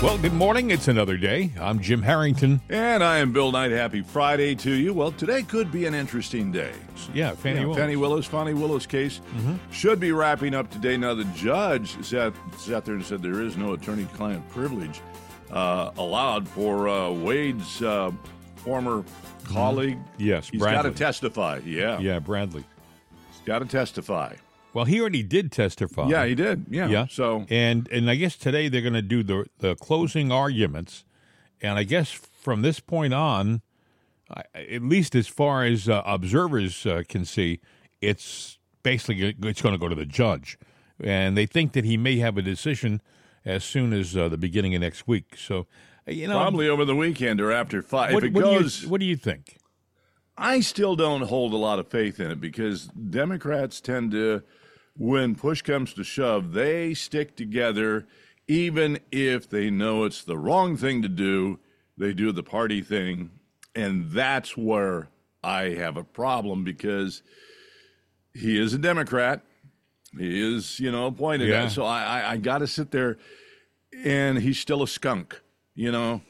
[0.00, 0.70] Well, good morning.
[0.70, 1.50] It's another day.
[1.60, 2.60] I'm Jim Harrington.
[2.68, 3.72] And I am Bill Knight.
[3.72, 4.94] Happy Friday to you.
[4.94, 6.70] Well, today could be an interesting day.
[7.12, 7.78] Yeah, Fani Yeah, Willis.
[7.78, 9.20] Fani Willis, Fani Willis case
[9.72, 10.96] should be wrapping up today.
[10.96, 15.00] Now, the judge sat, sat there and said there is no attorney client privilege
[15.50, 18.12] uh, allowed for uh, Wade's uh,
[18.54, 19.04] former
[19.46, 19.98] colleague.
[20.16, 21.58] Yes, He's got to testify.
[21.64, 21.98] Yeah.
[21.98, 22.62] Yeah, Bradley.
[23.32, 24.36] He's got to testify.
[24.74, 26.08] Well, he already did testify.
[26.08, 26.66] Yeah, he did.
[26.70, 26.88] Yeah.
[26.88, 27.06] Yeah.
[27.08, 31.04] So, and and I guess today they're going to do the the closing arguments,
[31.60, 33.62] and I guess from this point on,
[34.30, 37.60] I, at least as far as uh, observers uh, can see,
[38.00, 40.58] it's basically it's going to go to the judge,
[41.02, 43.00] and they think that he may have a decision
[43.44, 45.36] as soon as uh, the beginning of next week.
[45.36, 45.66] So,
[46.06, 48.12] uh, you know, probably over the weekend or after five.
[48.12, 48.80] what, if it what goes.
[48.80, 49.56] do you, what do you think?
[50.36, 54.42] I still don't hold a lot of faith in it because Democrats tend to,
[54.98, 58.06] when push comes to shove, they stick together
[58.48, 61.58] even if they know it's the wrong thing to do.
[61.96, 63.30] They do the party thing.
[63.74, 65.08] And that's where
[65.42, 67.22] I have a problem because
[68.34, 69.42] he is a Democrat.
[70.16, 71.48] He is, you know, appointed.
[71.48, 71.68] Yeah.
[71.68, 73.18] So I, I, I got to sit there,
[74.04, 75.40] and he's still a skunk,
[75.74, 76.22] you know.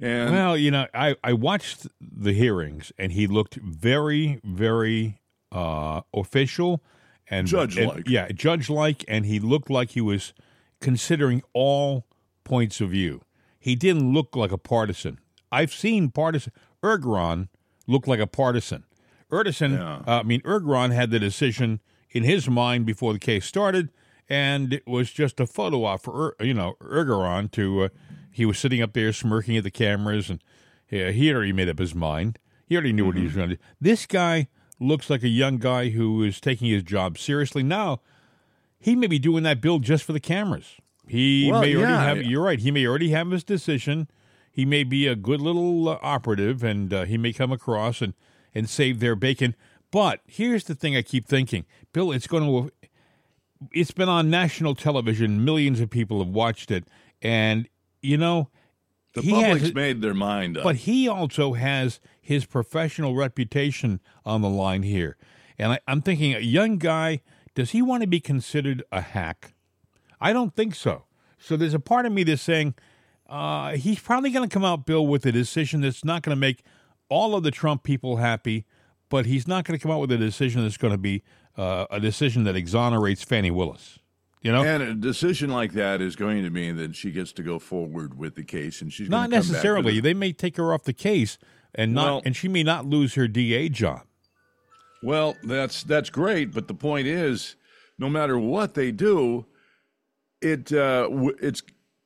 [0.00, 5.20] And Well, you know, I, I watched the hearings and he looked very, very
[5.52, 6.82] uh, official
[7.28, 7.96] and Judge-like.
[7.98, 10.32] and- yeah, judge like, and he looked like he was
[10.80, 12.06] considering all
[12.44, 13.22] points of view.
[13.58, 15.18] He didn't look like a partisan.
[15.50, 16.52] I've seen partisan.
[16.82, 17.48] Engoron
[17.86, 18.84] looked like a partisan.
[19.32, 19.96] Erdison, Yeah.
[20.06, 23.88] uh, I mean, Engoron had the decision in his mind before the case started,
[24.28, 27.84] and it was just a photo op for Er- you know Engoron to.
[27.84, 27.88] Uh,
[28.30, 30.42] he was sitting up there smirking at the cameras, and
[30.90, 32.38] yeah, he already made up his mind.
[32.66, 33.62] He already knew what he was going to do.
[33.80, 34.48] This guy
[34.80, 37.62] looks like a young guy who is taking his job seriously.
[37.62, 38.00] Now,
[38.78, 40.76] he may be doing that bill just for the cameras.
[41.06, 42.04] He Well, may already yeah.
[42.04, 42.22] have.
[42.22, 42.58] You're right.
[42.58, 44.08] He may already have his decision.
[44.50, 48.14] He may be a good little uh, operative, and uh, he may come across and
[48.54, 49.54] and save their bacon.
[49.90, 52.72] But here's the thing: I keep thinking, Bill, it's going to.
[53.72, 55.44] It's been on national television.
[55.44, 56.84] Millions of people have watched it,
[57.22, 57.68] and
[58.02, 58.48] you know,
[59.14, 60.64] the he has- public's made their mind up.
[60.64, 65.16] but he also has his professional reputation on the line here.
[65.58, 67.22] And I, I'm thinking, a young guy,
[67.54, 69.54] does he want to be considered a hack?
[70.20, 71.04] I don't think so.
[71.38, 72.74] So there's a part of me that's saying
[73.28, 76.40] uh, he's probably going to come out, Bill, with a decision that's not going to
[76.40, 76.64] make
[77.08, 78.64] all of the Trump people happy,
[79.08, 81.22] but he's not going to come out with a decision that's going to be
[81.56, 83.98] uh, a decision that exonerates Fani Willis.
[84.44, 87.42] You know, And a decision like that is going to mean that she gets to
[87.42, 90.00] go forward with the case, and she's not going to come back necessarily.
[90.00, 91.38] They may take her off the case,
[91.74, 94.02] and not, Well- and she may not lose her DA job.
[95.02, 97.56] Well, that's that's great, but the point is,
[97.98, 99.46] no matter what they do,
[100.40, 101.08] it uh,
[101.40, 101.62] it's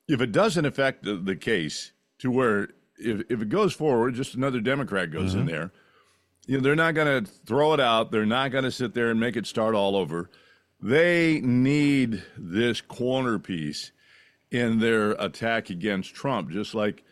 [0.09, 2.69] if it doesn't affect the, the case to where
[2.99, 5.71] if if it goes forward, just another Democrat goes in there,
[6.47, 8.11] you know, they're not going to throw it out.
[8.11, 10.31] They're not going to sit there and make it start all over.
[10.81, 13.91] They need this corner piece
[14.51, 17.05] in their attack against Trump, just like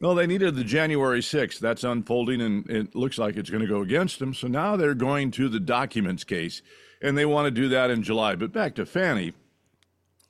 [0.00, 1.58] well, they needed the January 6th.
[1.58, 4.34] That's unfolding, and it looks like it's going to go against them.
[4.34, 6.60] So now they're going to the documents case,
[7.00, 8.34] and they want to do that in July.
[8.36, 9.32] But back to Fani,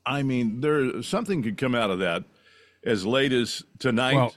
[0.05, 2.23] I mean, there something could come out of that
[2.85, 4.35] as late as tonight, Well-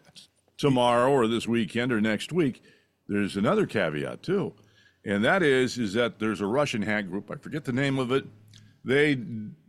[0.58, 2.64] tomorrow, or this weekend, or next week.
[3.08, 4.54] There's another caveat too,
[5.06, 7.30] and that is is that there's a Russian hack group.
[7.32, 8.26] I forget the name of it.
[8.84, 9.20] They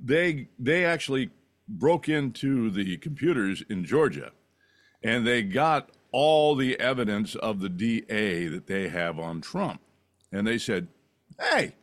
[0.02, 1.30] they they actually
[1.68, 4.32] broke into the computers in Georgia
[5.02, 9.80] and they got all the evidence of the DA that they have on Trump.
[10.32, 10.88] And they said,
[11.40, 11.74] hey,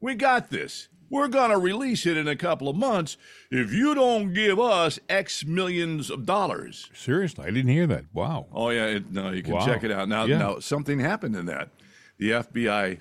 [0.00, 0.88] we got this.
[1.08, 3.16] We're going to release it in a couple of months
[3.50, 6.88] if you don't give us X millions of dollars.
[6.94, 8.04] Seriously, I didn't hear that.
[8.12, 8.46] Wow.
[8.52, 8.86] Oh, yeah.
[8.86, 9.64] It, no, you can Wow.
[9.66, 10.08] check it out.
[10.08, 10.38] Now, Yeah.
[10.38, 11.70] now, something happened in that.
[12.18, 13.00] The FBI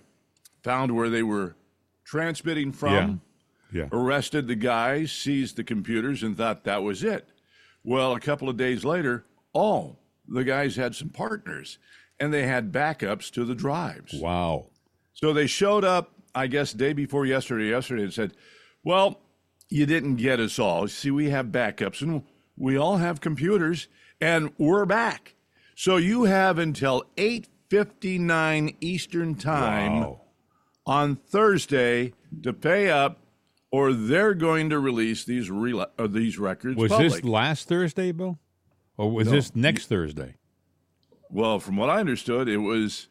[0.64, 1.56] found where they were
[2.04, 3.14] transmitting from Yeah.
[3.92, 7.28] Arrested the guys, seized the computers, and thought that was it.
[7.84, 9.98] Well, a couple of days later, oh,
[10.28, 11.78] the guys had some partners
[12.20, 14.14] and they had backups to the drives.
[14.14, 14.68] Wow.
[15.14, 18.34] So they showed up, I guess, day before yesterday, yesterday, and said,
[18.84, 19.22] Well,
[19.70, 20.88] you didn't get us all.
[20.88, 22.24] See, we have backups and
[22.58, 23.88] we all have computers
[24.20, 25.36] and we're back.
[25.76, 30.22] So you have until 8:59 Eastern Time Wow.
[30.86, 32.14] on Thursday
[32.44, 33.20] to pay up,
[33.72, 36.78] or they're going to release these re- uh, these records.
[36.78, 37.12] Was public.
[37.12, 38.40] this last Thursday, Bill?
[38.98, 39.34] Or was No.
[39.34, 40.36] this next Thursday?
[41.30, 41.60] well?
[41.60, 43.08] From what I understood, it was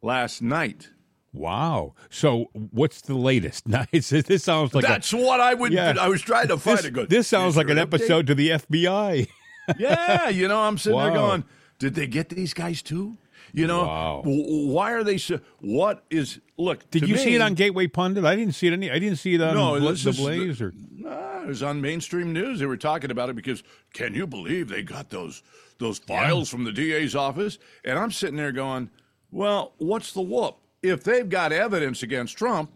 [0.00, 0.90] last night.
[1.32, 1.94] Wow.
[2.10, 3.66] So what's the latest?
[3.68, 5.72] Now, this sounds like That's what I would.
[5.72, 5.94] Yeah.
[5.98, 7.10] I was trying to a, find this, a good.
[7.10, 7.94] this sounds like an update?
[7.94, 9.28] episode to the FBI.
[9.78, 11.44] yeah, you know, I'm sitting there going,
[11.78, 13.16] did they get these guys too?
[13.54, 14.22] You know, Wow.
[14.24, 15.38] w- why are they so?
[15.60, 16.40] What is?
[16.56, 18.24] Look, Did you see it on Gateway Pundit?
[18.24, 18.90] I didn't see it any.
[18.90, 20.72] I didn't see it on No, this the is the- Blaze or.
[20.96, 22.60] Nah, it was on mainstream news.
[22.60, 23.62] They were talking about it because
[23.92, 25.42] can you believe they got those
[25.78, 27.58] those files from the DA's office?
[27.84, 28.88] And I'm sitting there going,
[29.30, 30.56] well, what's the whoop?
[30.82, 32.70] If they've got evidence against Trump,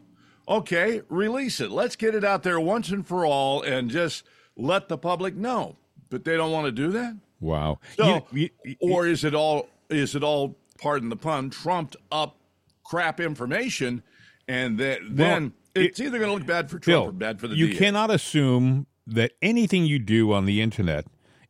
[0.49, 1.71] okay, release it.
[1.71, 4.25] Let's get it out there once and for all, and just
[4.57, 5.77] let the public know.
[6.11, 7.17] But they don't want to do that.
[7.41, 7.79] Wow.
[7.97, 12.37] So, You- you- or is it all is it all pardon the pun trumped up
[12.85, 14.03] crap information,
[14.49, 17.49] and that then it's either going to look bad for Trump Bill, or bad for
[17.49, 17.77] the you DA.
[17.77, 21.07] cannot assume that anything you do on the internet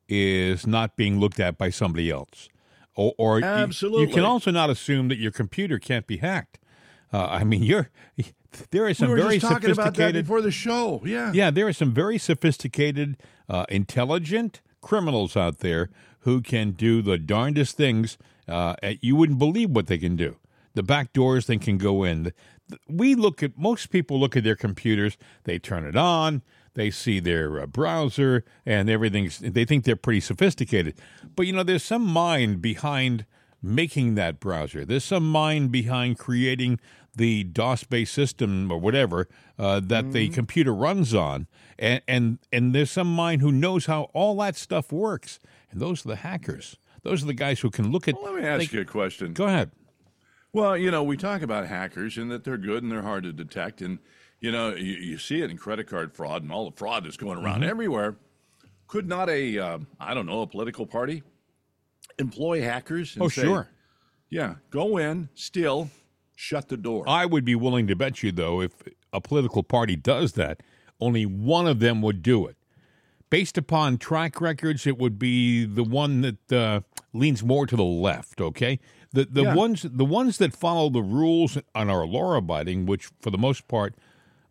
[0.09, 2.49] is not being looked at by somebody else.
[2.95, 3.47] Or, or you-
[4.01, 6.59] You, can also not assume that your computer can't be hacked.
[7.13, 7.91] Uh, I mean, you're
[8.71, 10.25] there is some we were very just talking about that sophisticated.
[10.25, 11.03] before the show.
[11.05, 11.33] Yeah.
[11.33, 13.17] Yeah, there are some very sophisticated,
[13.49, 15.91] uh, intelligent criminals out there
[16.21, 18.19] who can do the darndest things.
[18.49, 20.37] Uh, you wouldn't believe what they can do.
[20.75, 22.33] The back doors they can go in.
[22.89, 25.17] We look at most people look at their computers.
[25.45, 26.43] They turn it on.
[26.75, 29.39] They see their uh, browser and everything's.
[29.39, 30.95] They think they're pretty sophisticated,
[31.35, 33.25] but you know, there's some mind behind
[33.63, 34.85] making that browser.
[34.85, 36.79] There's some mind behind creating
[37.15, 39.27] the DOS-based system or whatever
[39.59, 41.47] uh, that the computer runs on,
[41.79, 45.41] and and and there's some mind who knows how all that stuff works.
[45.71, 46.77] And those are the hackers.
[47.07, 48.15] Those are the guys who can look at.
[48.15, 49.33] Well, let me ask they- you a question.
[49.33, 49.71] Go ahead.
[50.53, 53.33] Well, you know, we talk about hackers and that they're good and they're hard to
[53.33, 53.99] detect, and
[54.41, 57.17] you know, you, you see it in credit card fraud and all the fraud that's
[57.17, 57.71] going around Mm-hmm.
[57.71, 58.17] everywhere.
[58.87, 61.23] Could not a uh, I don't know a political party
[62.19, 63.15] employ hackers?
[63.17, 63.69] And Oh, say, sure.
[64.31, 65.91] Yeah, go in, steal,
[66.35, 67.05] shut the door.
[67.07, 68.73] I would be willing to bet you, though, if
[69.13, 70.63] a political party does that,
[71.01, 72.57] only one of them would do it.
[73.29, 76.81] Based upon track records, it would be the one that uh,
[77.13, 78.41] leans more to the left.
[78.41, 78.79] Okay,
[79.13, 79.55] the the Yeah.
[79.55, 83.67] ones the ones that follow the rules and are law abiding, which for the most
[83.67, 83.95] part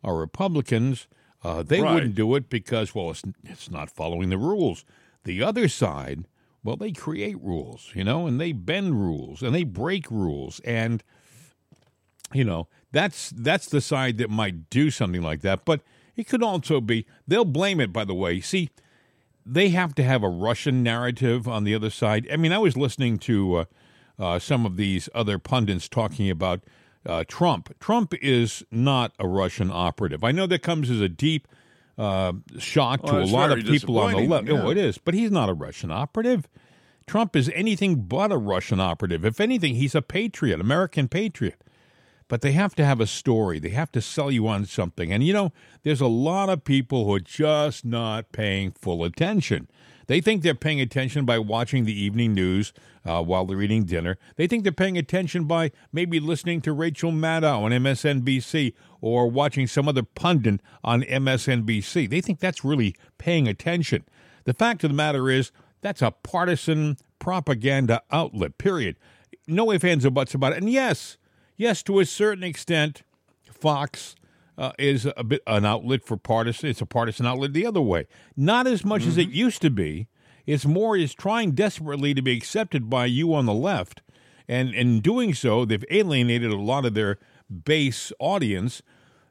[0.03, 1.07] are Republicans,
[1.43, 1.93] uh, they Right.
[1.93, 4.83] wouldn't do it because well, it's it's not following the rules.
[5.23, 6.25] The other side,
[6.63, 11.01] well, they create rules, you know, and they bend rules and they break rules and
[12.33, 15.81] you know that's that's the side that might do something like that but
[16.15, 18.39] it could also be they'll blame it by the way.
[18.41, 18.69] See
[19.45, 22.27] they have to have a russian narrative on the other side.
[22.31, 23.65] I mean i was listening to uh,
[24.17, 26.61] uh, some of these other pundits talking about
[27.05, 27.77] uh, trump.
[27.79, 30.23] Trump is not a russian operative.
[30.23, 31.47] I know that comes as a deep
[31.97, 34.45] uh, shock Well, to a lot of people on the left.
[34.45, 36.47] Disappointing, oh it is but he's not a russian operative.
[37.07, 39.23] Trump is anything but a russian operative.
[39.23, 41.61] If anything he's a patriot american patriot
[42.27, 43.59] but they have to have a story.
[43.59, 45.11] They have to sell you on something.
[45.11, 45.51] And you know,
[45.83, 49.67] there's a lot of people who are just not paying full attention.
[50.07, 52.73] They think they're paying attention by watching the evening news
[53.05, 54.17] uh, while they're eating dinner.
[54.35, 59.67] They think they're paying attention by maybe listening to Rachel Maddow on MSNBC or watching
[59.67, 62.09] some other pundit on MSNBC.
[62.09, 64.05] They think that's really paying attention.
[64.43, 65.51] The fact of the matter is,
[65.81, 68.95] that's a partisan propaganda outlet, period.
[69.47, 70.57] No ifs, ands, or buts about it.
[70.57, 71.17] And yes,
[71.57, 73.03] yes, to a certain extent,
[73.51, 74.15] Fox
[74.57, 76.69] uh, is a bit an outlet for partisan.
[76.69, 78.07] It's a partisan outlet the other way.
[78.35, 80.07] Not as much as it used to be.
[80.45, 84.01] It's more is trying desperately to be accepted by you on the left,
[84.47, 87.17] and in doing so, they've alienated a lot of their
[87.63, 88.81] base audience.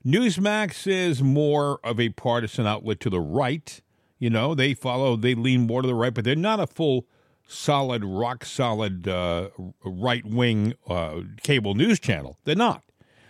[0.05, 3.81] Newsmax is more of a partisan outlet to the right.
[4.19, 7.07] You know, they follow, they lean more to the right, but they're not a full,
[7.47, 9.51] solid, rock solid uh,
[9.85, 12.39] right wing uh, cable news channel.
[12.45, 12.83] They're not.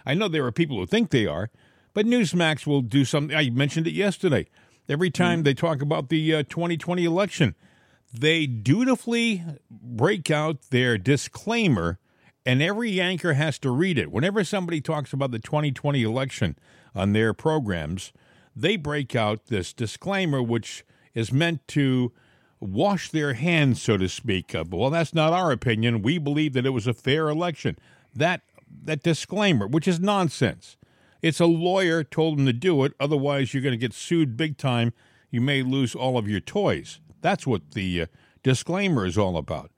[0.06, 1.50] I know there are people who think they are,
[1.94, 3.36] but Newsmax will do something.
[3.36, 4.46] I mentioned it yesterday.
[4.88, 7.54] Every time they talk about the uh, 2020 election,
[8.12, 11.98] they dutifully break out their disclaimer,
[12.44, 14.12] and every anchor has to read it.
[14.12, 16.56] Whenever somebody talks about the 2020 election
[16.94, 18.12] on their programs,
[18.54, 22.12] they break out this disclaimer, which is meant to
[22.60, 24.54] wash their hands, so to speak.
[24.54, 26.02] Of, well, that's not our opinion.
[26.02, 27.78] We believe that it was a fair election.
[28.14, 28.42] That
[28.84, 30.76] that disclaimer, which is nonsense.
[31.22, 32.92] It's a lawyer told him to do it.
[33.00, 34.92] Otherwise, you're going to get sued big time.
[35.30, 37.00] You may lose all of your toys.
[37.22, 38.06] That's what the uh,
[38.42, 39.70] disclaimer is all about.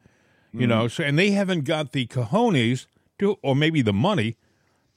[0.53, 2.87] You know, so and they haven't got the cojones
[3.19, 4.37] to, or maybe the money,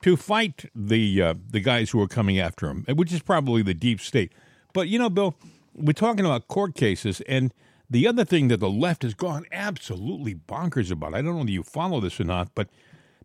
[0.02, 3.74] to fight the uh, the guys who are coming after him, which is probably the
[3.74, 4.32] deep state.
[4.74, 5.36] But you know, Bill,
[5.76, 7.54] we're talking about court cases, and
[7.90, 11.14] the other thing that the left has gone absolutely bonkers about.
[11.14, 12.70] I don't know if you follow this or not, but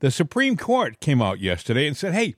[0.01, 2.35] the Supreme Court came out yesterday and said, "Hey,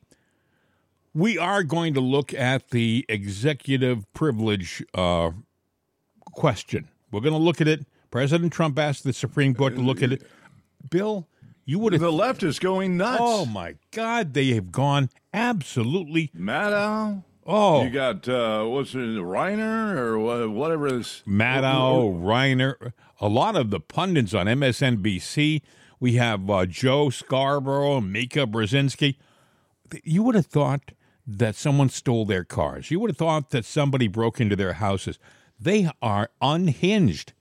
[1.15, 5.31] we are going to look at the executive privilege uh,
[6.33, 6.89] question.
[7.11, 7.87] We're going to look at it.
[8.11, 10.23] President Trump asked the Supreme Court to look at it.
[10.91, 11.27] Bill,
[11.65, 12.03] you would have.
[12.03, 13.19] The left is going nuts.
[13.21, 16.31] Oh my God, they have gone absolutely.
[16.37, 17.25] Maddow.
[17.47, 23.55] Oh, You got uh, what's it, Reiner or wha- whatever this Maddow, Reiner, a lot
[23.57, 25.63] of the pundits on MSNBC.
[26.01, 29.17] We have uh, Joe Scarborough, Mika Brzezinski.
[30.03, 30.93] You would have thought
[31.27, 32.91] that someone stole their cars.
[32.91, 35.19] You would have thought that somebody broke into their houses.
[35.59, 37.33] They are unhinged.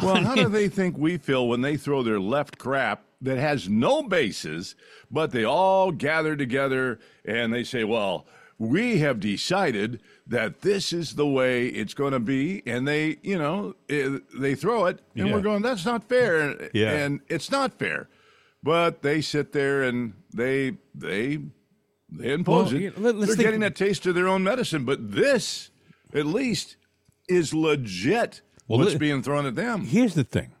[0.00, 3.68] Well, how do they think we feel when they throw their left crap that has
[3.68, 4.74] no basis,
[5.10, 8.26] but they all gather together and they say, well,
[8.60, 12.62] we have decided that this is the way it's going to be.
[12.66, 15.34] And they, you know, eh, they throw it and Yeah.
[15.34, 16.68] we're going, that's not fair.
[16.74, 16.90] Yeah.
[16.92, 18.10] And it's not fair.
[18.62, 21.38] But they sit there and they, they,
[22.12, 22.98] they impose Well, it.
[23.00, 24.84] let- They're think- getting a taste of their own medicine.
[24.84, 25.70] But this,
[26.12, 26.76] at least,
[27.30, 29.86] is legit Well, what's li- being thrown at them.
[29.86, 30.52] Here's the thing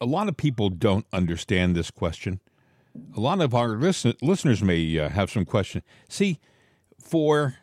[0.00, 2.38] a lot of people don't understand this question.
[3.16, 5.82] A lot of our listen- listeners may uh, have some question.
[6.08, 6.38] See,
[7.06, 7.56] for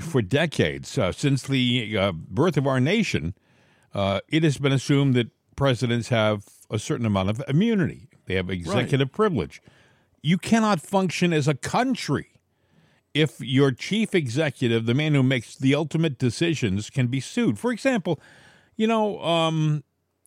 [0.00, 3.34] for decades, uh, since the uh, birth of our nation,
[3.94, 8.08] uh, it has been assumed that presidents have a certain amount of immunity.
[8.26, 9.60] They have executive privilege.
[10.22, 12.30] You cannot function as a country
[13.12, 17.58] if your chief executive, the man who makes the ultimate decisions, can be sued.
[17.58, 18.20] For example,
[18.76, 19.82] you know, um,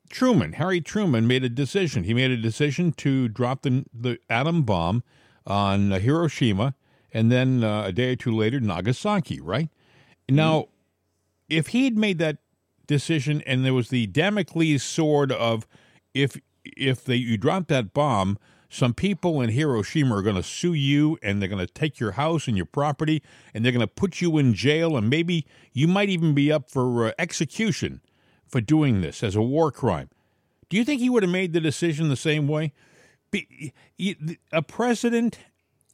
[0.10, 2.04] Truman, Harry Truman, made a decision.
[2.04, 5.04] He made a decision to drop the the atom bomb
[5.48, 6.76] on uh, Hiroshima,
[7.14, 9.40] and then uh, a day or two later, Nagasaki.
[9.40, 9.70] Right
[10.28, 10.68] now,
[11.50, 12.38] if he'd made that
[12.88, 15.68] decision, and there was the Damocles sword of
[16.14, 18.38] if if they you drop that bomb,
[18.70, 22.14] some people in Hiroshima are going to sue you, and they're going to take your
[22.14, 23.22] house and your property,
[23.54, 26.70] and they're going to put you in jail, and maybe you might even be up
[26.70, 28.02] for uh, execution
[28.48, 30.10] for doing this as a war crime.
[30.70, 32.74] Do you think he would have made the decision the same way?
[33.30, 33.72] Be,
[34.52, 35.38] a president,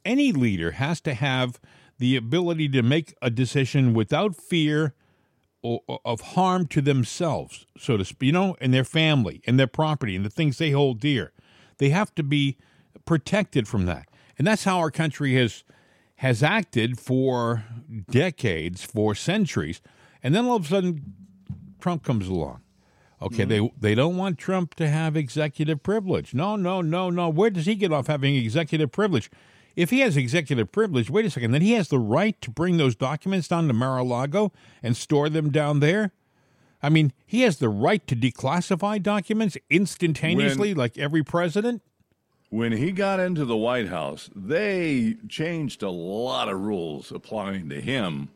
[0.04, 1.60] any leader has to have
[1.98, 4.94] the ability to make a decision without fear
[5.62, 9.66] o- of harm to themselves, so to speak, you know, and their family and their
[9.66, 11.32] property and the things they hold dear.
[11.78, 12.56] They have to be
[13.04, 14.08] protected from that.
[14.38, 15.64] And that's how our country has
[16.16, 17.64] has acted for
[18.10, 19.80] decades, for centuries.
[20.22, 21.14] And then all of a sudden
[21.80, 22.60] Trump comes along.
[23.22, 23.48] Okay, mm-hmm.
[23.48, 26.32] they they don't want Trump to have executive privilege.
[26.32, 27.28] No, no, no, no.
[27.28, 29.30] Where does he get off having executive privilege?
[29.80, 32.76] If he has executive privilege, wait a second, then he has the right to bring
[32.76, 36.12] those documents down to Mar-a-Lago and store them down there.
[36.82, 41.80] I mean, he has the right to declassify documents instantaneously, like every president.
[42.50, 47.80] When he got into the White House, they changed a lot of rules applying to
[47.80, 48.28] him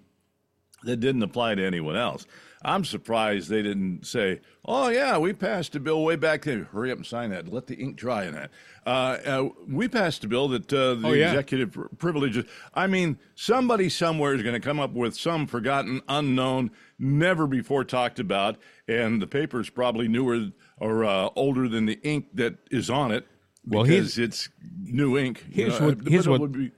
[0.85, 2.27] that didn't apply to anyone else.
[2.65, 6.65] I'm surprised they didn't say, "Oh yeah, we passed a bill way back there.
[6.65, 7.53] Hurry up and sign that.
[7.53, 8.51] Let the ink dry in that."
[8.87, 8.91] Uh,
[9.27, 11.29] uh, we passed a bill that uh, the Oh, yeah.
[11.31, 12.45] executive pr- privileges.
[12.75, 17.85] I mean, somebody somewhere is going to come up with some forgotten, unknown, never before
[17.85, 18.57] talked about,
[18.89, 23.27] and the paper's probably newer or uh, older than the ink that is on it
[23.67, 24.49] Well, because it's
[24.83, 25.45] new ink.
[25.51, 26.73] you here's know, what- here's what- would be-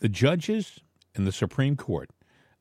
[0.00, 0.80] the judges
[1.14, 2.10] and the Supreme Court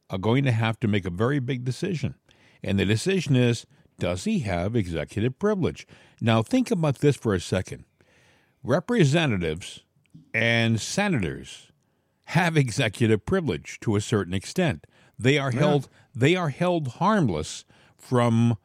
[0.09, 2.15] are going to have to make a very big decision.
[2.63, 3.65] And the decision is
[3.99, 5.87] does he have executive privilege?
[6.21, 7.85] Now, think about this for a second.
[8.63, 9.83] Representatives
[10.33, 11.71] and senators
[12.25, 14.85] have executive privilege to a certain extent.
[15.17, 18.57] They are held they are held harmless from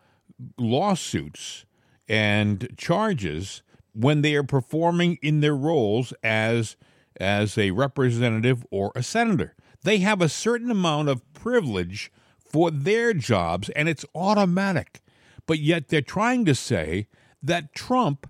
[0.59, 1.65] lawsuits
[2.09, 3.63] and charges
[3.95, 6.77] when they are performing in their roles as
[7.21, 9.55] as a representative or a senator.
[9.83, 12.11] They have a certain amount of privilege
[12.53, 15.01] for their jobs and it's automatic.
[15.47, 17.09] But yet they're trying to say
[17.43, 18.29] that Trump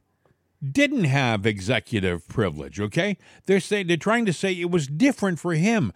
[0.63, 3.19] didn't have executive privilege, okay?
[3.47, 5.93] They're saying they're trying to say it was different for him.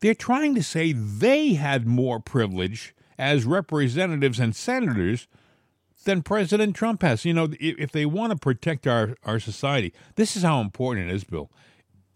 [0.00, 5.28] They're trying to say they had more privilege as representatives and senators
[6.04, 7.24] than President Trump has.
[7.24, 11.14] You know, if they want to protect our, our society, this is how important it
[11.14, 11.50] is, Bill.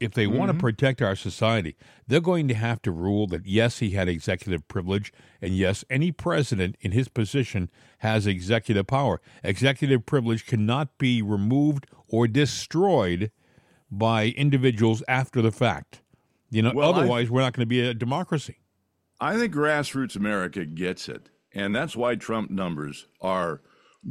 [0.00, 0.60] If they want to mm-hmm.
[0.60, 5.12] protect our society, they're going to have to rule that yes, he had executive privilege,
[5.40, 9.20] and yes, any president in his position has executive power.
[9.42, 13.30] Executive privilege cannot be removed or destroyed
[13.90, 16.02] by individuals after the fact.
[16.50, 18.58] You know, Well, I- otherwise, we're not going to be a democracy.
[19.20, 21.30] I think grassroots America gets it.
[21.52, 23.62] And that's why Trump numbers are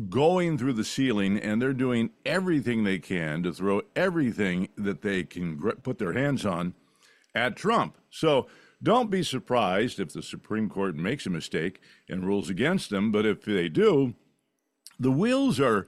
[0.10, 5.24] going through the ceiling and they're doing everything they can to throw everything that they
[5.24, 6.74] can put their hands on
[7.36, 7.98] at Trump.
[8.10, 8.48] So
[8.82, 13.12] don't be surprised if the Supreme Court makes a mistake and rules against them.
[13.12, 14.16] But if they do,
[15.00, 15.88] the wheels are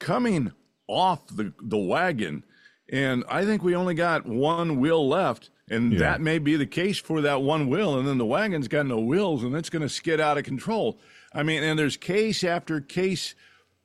[0.00, 0.52] coming
[0.88, 2.44] off the, the wagon.
[2.92, 5.50] And I think we only got one wheel left.
[5.70, 6.00] And Yeah.
[6.00, 7.98] that may be the case for that one wheel.
[7.98, 11.00] And then the wagon's got no wheels and it's going to skid out of control.
[11.34, 13.34] I mean, and there's case after case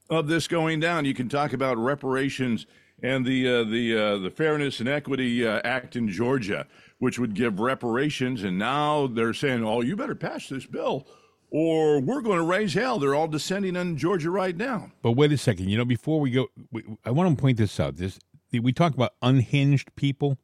[0.10, 1.06] of this going down.
[1.06, 2.66] You can talk about reparations
[3.02, 6.68] and the uh, the uh, the Fairness and Equity uh, Act in Georgia,
[7.00, 11.08] which would give reparations, and now they're saying, "Oh, you better pass this bill,
[11.50, 14.92] or we're going to raise hell." They're all descending on Georgia right now.
[15.02, 15.70] But wait a second.
[15.70, 17.98] You know, before we go, we, I want to point this out.
[17.98, 18.20] This
[18.52, 20.38] we talk about unhinged people.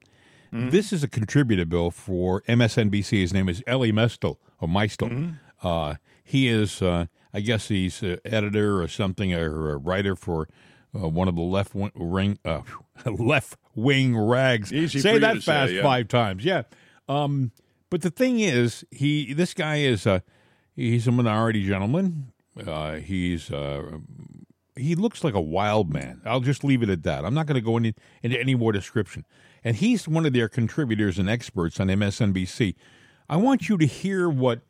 [0.58, 3.20] This is a contributor bill for MSNBC.
[3.20, 5.38] His name is Ellie Mestel or Meistel.
[5.62, 5.96] Uh,
[6.26, 10.50] he is, uh, I guess, he's an editor or something, or a writer for
[10.94, 12.62] uh, one of the left wing, ring, uh,
[13.06, 14.74] left wing rags.
[14.74, 15.84] Easy say that to say, fast yeah.
[15.84, 16.44] five times.
[16.44, 16.64] Yeah.
[17.08, 17.52] Um,
[17.92, 20.24] but the thing is, he this guy is a
[20.76, 22.32] he's a minority gentleman.
[22.66, 24.00] Uh, he's uh,
[24.76, 26.22] he looks like a wild man.
[26.26, 27.24] I'll just leave it at that.
[27.24, 29.26] I'm not going to go into, into any more description.
[29.64, 32.76] And he's one of their contributors and experts on MSNBC.
[33.30, 34.62] I want you to hear what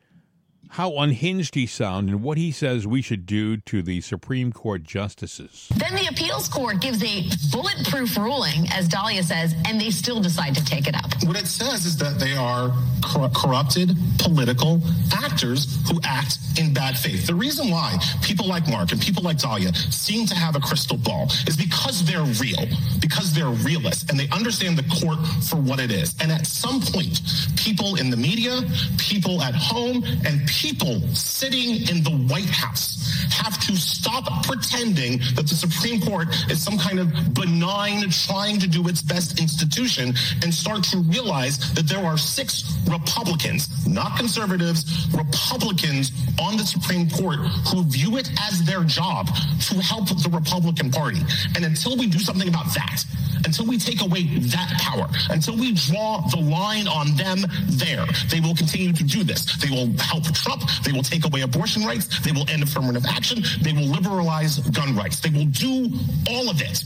[0.70, 4.82] how unhinged he sounds and what he says we should do to the Supreme Court
[4.82, 5.68] justices.
[5.76, 10.54] Then the appeals court gives a bulletproof ruling, as Dahlia says, and they still decide
[10.54, 11.10] to take it up.
[11.24, 14.82] What it says is that they are cor- corrupted political
[15.12, 17.26] actors who act in bad faith.
[17.26, 20.96] The reason why people like Mark and people like Dahlia seem to have a crystal
[20.96, 22.66] ball is because they're real,
[23.00, 25.18] because they're realists, and they understand the court
[25.48, 26.14] for what it is.
[26.20, 27.20] And at some point,
[27.56, 28.62] people in the media,
[28.98, 32.96] people at home, and people sitting in the White House
[33.30, 38.66] have to stop pretending that the Supreme Court is some kind of benign, trying to
[38.66, 45.06] do its best institution and start to realize that there are six Republicans, not conservatives,
[45.14, 49.26] Republicans on the Supreme Court who view it as their job
[49.68, 51.20] to help the Republican Party.
[51.54, 53.04] And until we do something about that,
[53.44, 58.40] until we take away that power, until we draw the line on them there, they
[58.40, 59.44] will continue to do this.
[59.56, 60.62] They will help Trump.
[60.84, 62.06] They will take away abortion rights.
[62.20, 63.42] They will end affirmative action.
[63.62, 65.18] They will liberalize gun rights.
[65.20, 65.90] They will do
[66.30, 66.82] all of it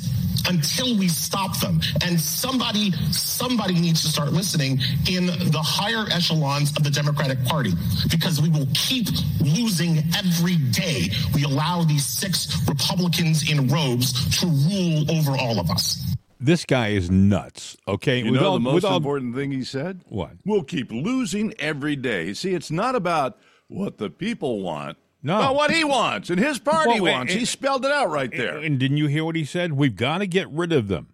[0.49, 1.81] until we stop them.
[2.03, 7.73] And somebody, somebody needs to start listening in the higher echelons of the Democratic Party
[8.11, 9.07] because we will keep
[9.41, 11.11] losing every day.
[11.35, 16.17] We allow these six Republicans in robes to rule over all of us.
[16.43, 17.77] This guy is nuts.
[17.87, 20.01] Okay, You With know all- the most with all- important thing he said?
[20.09, 20.31] What?
[20.47, 22.33] We'll keep losing every day.
[22.33, 23.37] See, it's not about
[23.71, 24.99] what the people want.
[25.23, 25.37] No.
[25.37, 27.33] About what he wants and his party Well, wants.
[27.33, 28.57] he spelled it out right there.
[28.59, 29.75] And didn't you hear what he said?
[29.75, 31.09] We've got to get rid of them.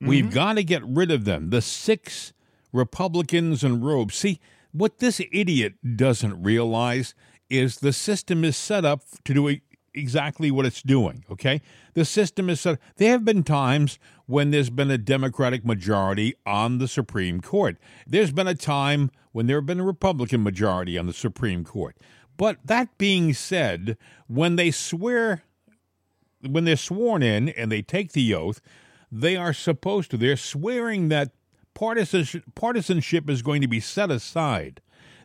[0.00, 0.34] We've mm-hmm.
[0.34, 1.50] got to get rid of them.
[1.50, 2.32] The six
[2.72, 4.16] Republicans in robes.
[4.16, 4.38] See,
[4.72, 7.14] what this idiot doesn't realize
[7.48, 9.56] is the system is set up to do
[9.98, 11.60] exactly what it's doing, okay?
[11.94, 16.78] The system is set There have been times when there's been a Democratic majority on
[16.78, 17.76] the Supreme Court.
[18.06, 21.96] There's been a time when there have been a Republican majority on the Supreme Court.
[22.36, 25.42] But that being said, when they swear
[26.40, 28.60] when they're sworn in and they take the oath,
[29.10, 30.16] they are supposed to.
[30.16, 31.32] They're swearing that
[31.74, 34.80] partisanship, partisanship is going to be set aside,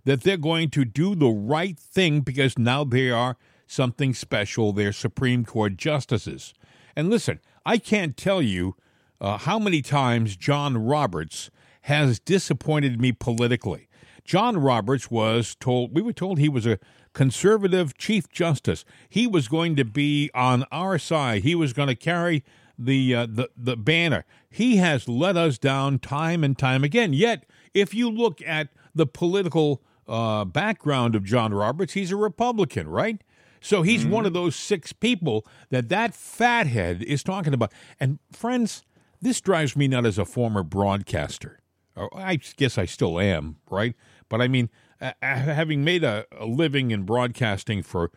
[0.05, 3.37] that they're going to do the right thing because now they are
[3.73, 4.71] something special.
[4.71, 6.53] They're Supreme Court justices.
[6.95, 8.75] And listen, I can't tell you
[9.19, 11.49] uh, how many times John Roberts
[11.81, 13.87] has disappointed me politically.
[14.23, 16.79] John Roberts was told, we were told he was a
[17.13, 18.85] conservative chief justice.
[19.09, 21.43] He was going to be on our side.
[21.43, 22.43] He was going to carry
[22.77, 24.25] the, uh, the, the banner.
[24.49, 27.13] He has let us down time and time again.
[27.13, 32.87] Yet, if you look at the political uh, background of John Roberts, he's a Republican,
[32.87, 33.21] right?
[33.63, 37.71] So he's one of those six people that that fathead is talking about.
[37.97, 38.83] And friends,
[39.21, 41.61] this drives me nuts as a former broadcaster.
[41.95, 43.95] Or I guess I still am, right?
[44.27, 48.11] But I mean, uh, having made a, a living in broadcasting for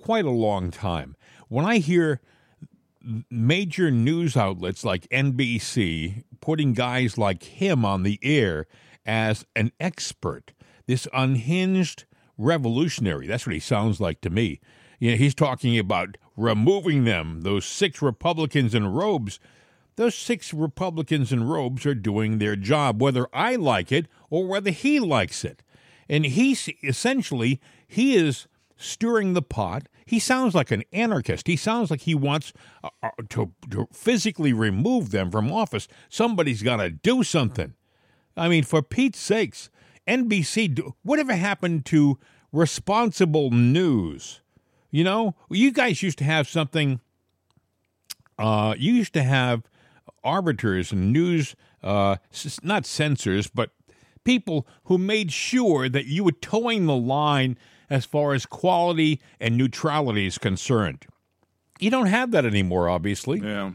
[0.00, 1.16] quite a long time,
[1.48, 2.20] when I hear
[3.28, 8.66] major news outlets like NBC putting guys like him on the air
[9.04, 10.52] as an expert,
[10.86, 12.04] this unhinged
[12.38, 14.60] revolutionary, that's what he sounds like to me.
[15.02, 19.40] You know, he's talking about removing them, those six Republicans in robes.
[19.96, 24.70] Those six Republicans in robes are doing their job, whether I like it or whether
[24.70, 25.64] he likes it.
[26.08, 29.88] And he's essentially, he is stirring the pot.
[30.06, 31.48] He sounds like an anarchist.
[31.48, 32.52] He sounds like he wants
[32.84, 35.88] uh, uh, to, to physically remove them from office.
[36.10, 37.74] Somebody's got to do something.
[38.36, 39.68] I mean, for Pete's sakes,
[40.06, 42.20] NBC, whatever happened to
[42.52, 44.42] responsible news?
[44.92, 47.00] You know, you guys used to have something.
[48.38, 49.62] Uh, you used to have
[50.22, 52.16] arbiters and news, uh,
[52.62, 53.70] not censors, but
[54.24, 57.56] people who made sure that you were toeing the line
[57.88, 61.06] as far as quality and neutrality is concerned.
[61.80, 63.40] You don't have that anymore, obviously.
[63.40, 63.72] Yeah.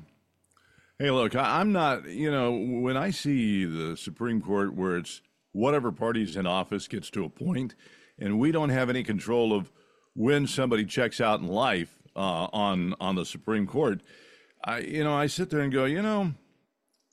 [0.99, 5.91] Hey, look, I'm not, you know, when I see the Supreme Court where it's whatever
[5.91, 7.75] party's in office gets to a point,
[8.17, 9.71] and we don't have any control of
[10.17, 14.01] when somebody checks out in life uh, on on the Supreme Court,
[14.65, 16.34] I, you know, I sit there and go, you know,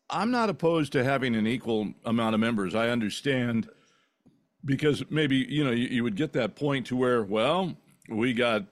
[0.08, 2.74] I'm not opposed to having an equal amount of members.
[2.74, 3.68] I understand
[4.64, 7.76] because maybe you know you, you would get that point to where, well,
[8.08, 8.64] we got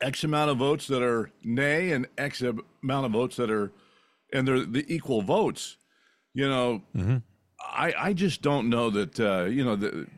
[0.00, 3.70] X amount of votes that are nay and X amount of votes that are,
[4.32, 5.76] and they're the equal votes.
[6.34, 6.82] You know,
[7.60, 10.08] I I just don't know that uh, you know that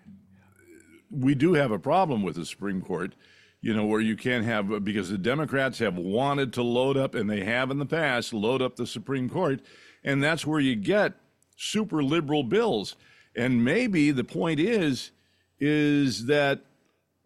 [1.11, 3.15] we do have a problem with the Supreme Court.
[3.63, 7.29] You know, where you can't have because the Democrats have wanted to load up, and
[7.29, 9.61] they have in the past load up the Supreme Court,
[10.03, 11.13] and that's where you get
[11.57, 12.97] super liberal bills.
[13.37, 15.11] And maybe the point is
[15.59, 16.65] is that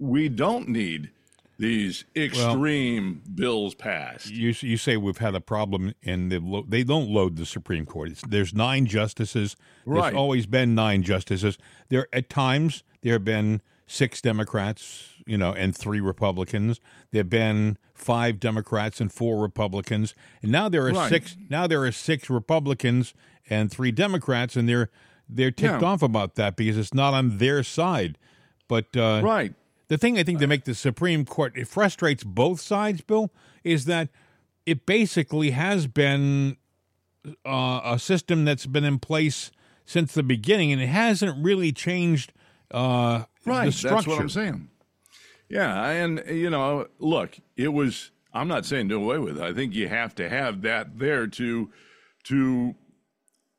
[0.00, 1.10] we don't need
[1.56, 4.28] these extreme bills passed.
[4.30, 7.86] You you say we've had a problem, and they lo- they don't load the Supreme
[7.86, 8.10] Court.
[8.10, 9.54] It's, there's nine justices.
[9.86, 10.02] Right.
[10.02, 11.58] There's always been nine justices.
[11.90, 16.80] There at times there have been six Democrats, you know, and three Republicans.
[17.10, 21.08] There have been five Democrats and four Republicans, and now there are Right.
[21.08, 21.36] six.
[21.48, 23.14] Now there are six Republicans
[23.50, 24.90] and three Democrats, and they're
[25.26, 25.88] they're ticked Yeah.
[25.88, 28.18] off about that because it's not on their side.
[28.68, 29.54] But uh, Right.
[29.88, 33.30] the thing I think to make the Supreme Court it frustrates both sides, Bill,
[33.64, 34.10] is that
[34.66, 36.56] it basically has been
[37.46, 39.50] uh, a system that's been in place
[39.86, 42.32] since the beginning, and it hasn't really changed
[42.70, 43.66] uh, Right.
[43.66, 43.94] the structure.
[43.96, 44.68] That's what I'm saying.
[45.48, 48.10] Yeah, and you know, look, it was.
[48.32, 49.42] I'm not saying do away with it.
[49.44, 51.70] I think you have to have that there to,
[52.24, 52.74] to,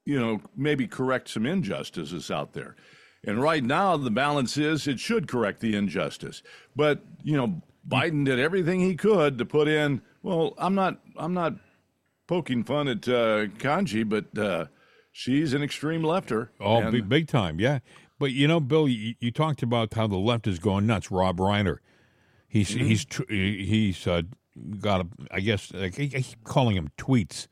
[0.04, 2.76] you know, maybe correct some injustices out there.
[3.24, 6.44] And right now, the balance is it should correct the injustice.
[6.76, 10.02] But you know, Biden did everything he could to put in.
[10.24, 11.00] Well, I'm not.
[11.16, 11.54] I'm not
[12.28, 14.66] poking fun at uh, Kanji, but uh,
[15.12, 16.50] she's an extreme lefter.
[16.60, 17.80] Oh, and- big, big time, yeah.
[18.18, 21.12] But you know, Bill, you, you talked about how the left is going nuts.
[21.12, 21.78] Rob Reiner,
[22.48, 22.86] he's Mm-hmm.
[22.86, 24.22] he's tr- he's uh,
[24.80, 27.48] got a, I guess like, I keep calling him tweets,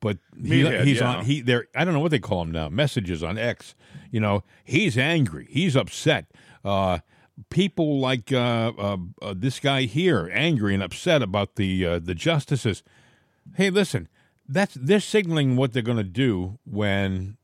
[0.00, 1.16] but he, Meathead, he's yeah.
[1.16, 1.68] on he there.
[1.74, 2.68] I don't know what they call him now.
[2.68, 3.74] Messages on X.
[4.10, 5.46] You know, he's angry.
[5.50, 6.26] He's upset.
[6.64, 6.98] Uh,
[7.50, 12.14] people like uh, uh, uh, this guy here, angry and upset about the uh, the
[12.14, 12.82] justices.
[13.54, 14.08] Hey, listen,
[14.48, 17.36] that's they're signaling what they're going to do when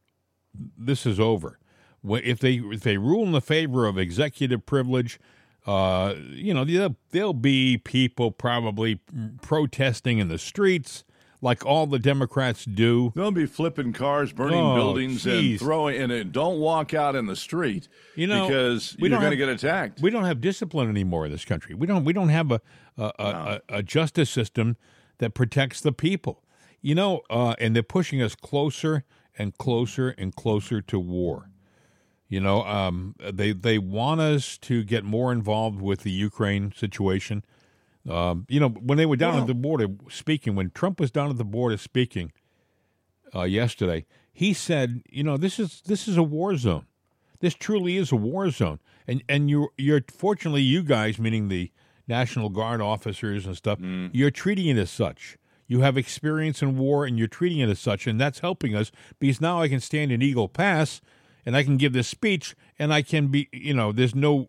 [0.76, 1.58] this is over.
[2.06, 5.18] If they if they rule in the favor of executive privilege,
[5.66, 9.00] uh, you know there'll, there'll be people probably
[9.42, 11.04] protesting in the streets
[11.40, 13.12] like all the Democrats do.
[13.14, 15.60] They'll be flipping cars, burning Oh, buildings, geez.
[15.60, 16.00] and throwing.
[16.00, 17.86] And it, don't walk out in the street,
[18.16, 20.00] You know, because we you're going to get attacked.
[20.00, 21.74] We don't have discipline anymore in this country.
[21.74, 22.60] We don't we don't have a
[22.96, 24.76] a, a, a, a justice system
[25.18, 26.42] that protects the people.
[26.80, 29.04] You know, uh, and they're pushing us closer
[29.38, 31.50] and closer and closer to war.
[32.34, 37.44] You know, um, they they want us to get more involved with the Ukraine situation.
[38.10, 41.12] Um, you know, when they were down Well- at the border speaking, when Trump was
[41.12, 42.32] down at the border speaking
[43.32, 46.86] uh, yesterday, he said, "You know, this is this is a war zone.
[47.38, 51.70] This truly is a war zone." And and you you're fortunately you guys, meaning the
[52.08, 53.78] National Guard officers and stuff,
[54.12, 55.38] you're treating it as such.
[55.68, 58.90] You have experience in war, and you're treating it as such, and that's helping us
[59.20, 61.00] because now I can stand in Eagle Pass,
[61.46, 64.48] and I can give this speech, and I can be, you know, there's no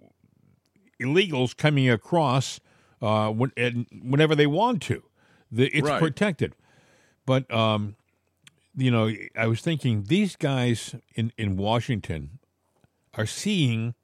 [1.01, 2.59] illegals coming across
[3.01, 5.03] uh, when, and whenever they want to.
[5.51, 5.99] The, it's Right.
[6.01, 6.53] protected.
[7.25, 7.95] But um,
[8.75, 12.39] you know, I was thinking these guys in in Washington
[13.13, 13.95] are seeing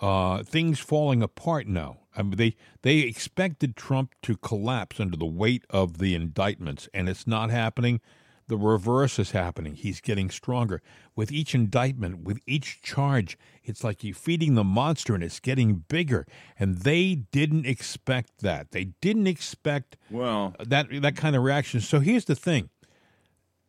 [0.00, 1.98] uh, things falling apart now.
[2.16, 7.08] I mean, they they expected Trump to collapse under the weight of the indictments, and
[7.08, 8.00] it's not happening.
[8.46, 9.74] The reverse is happening.
[9.74, 10.82] He's getting stronger
[11.16, 13.38] with each indictment, with each charge.
[13.62, 16.26] It's like you're feeding the monster, and it's getting bigger.
[16.58, 18.72] And they didn't expect that.
[18.72, 21.80] They didn't expect well, that that kind of reaction.
[21.80, 22.68] So here's the thing.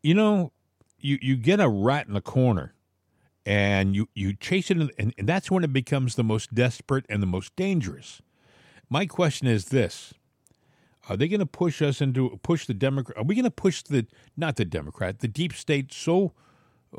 [0.04, 0.52] You know,
[1.00, 2.74] you you get a rat in a corner
[3.46, 7.22] and you you chase it and, and that's when it becomes the most desperate and
[7.22, 8.22] the most dangerous.
[8.90, 10.14] My question is this.
[11.08, 13.18] Are they going to push us into push the Democrat?
[13.18, 16.34] Are we going to push the not the Democrat, the deep state so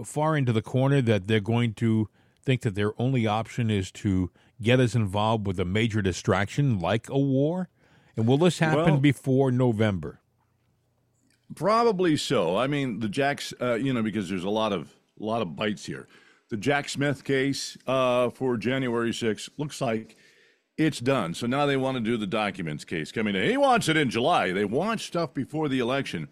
[0.04, 2.08] far into the corner that they're going to
[2.44, 4.30] think that their only option is to
[4.62, 7.68] get us involved with a major distraction like a war?
[8.16, 10.20] And will this happen Well- before November?
[11.54, 12.56] Probably so.
[12.56, 15.54] I mean, the Jacks, uh, you know, because there's a lot of a lot of
[15.56, 16.08] bites here.
[16.48, 20.16] The Jack Smith case uh, for January 6th looks like
[20.78, 21.34] it's done.
[21.34, 23.48] So now they want to do the documents case coming in.
[23.48, 24.52] He wants it in July.
[24.52, 26.28] They want stuff before the election.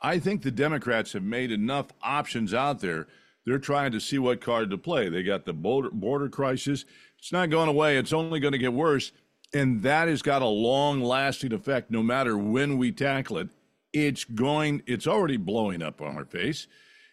[0.00, 3.06] I think the Democrats have made enough options out there.
[3.44, 5.08] They're trying to see what card to play.
[5.08, 6.84] They got the border, border crisis.
[7.18, 7.96] It's not going away.
[7.96, 9.12] It's only going to get worse.
[9.52, 13.48] And that has got a long lasting effect no matter when we tackle it.
[13.92, 16.68] It's going, it's already blowing up on our face.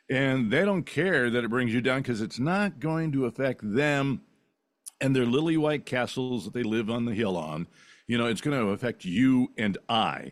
[0.09, 3.61] And they don't care that it brings you down because it's not going to affect
[3.63, 4.21] them
[4.99, 7.67] and their lily white castles that they live on the hill on.
[8.07, 10.31] You know, it's going to affect you and I.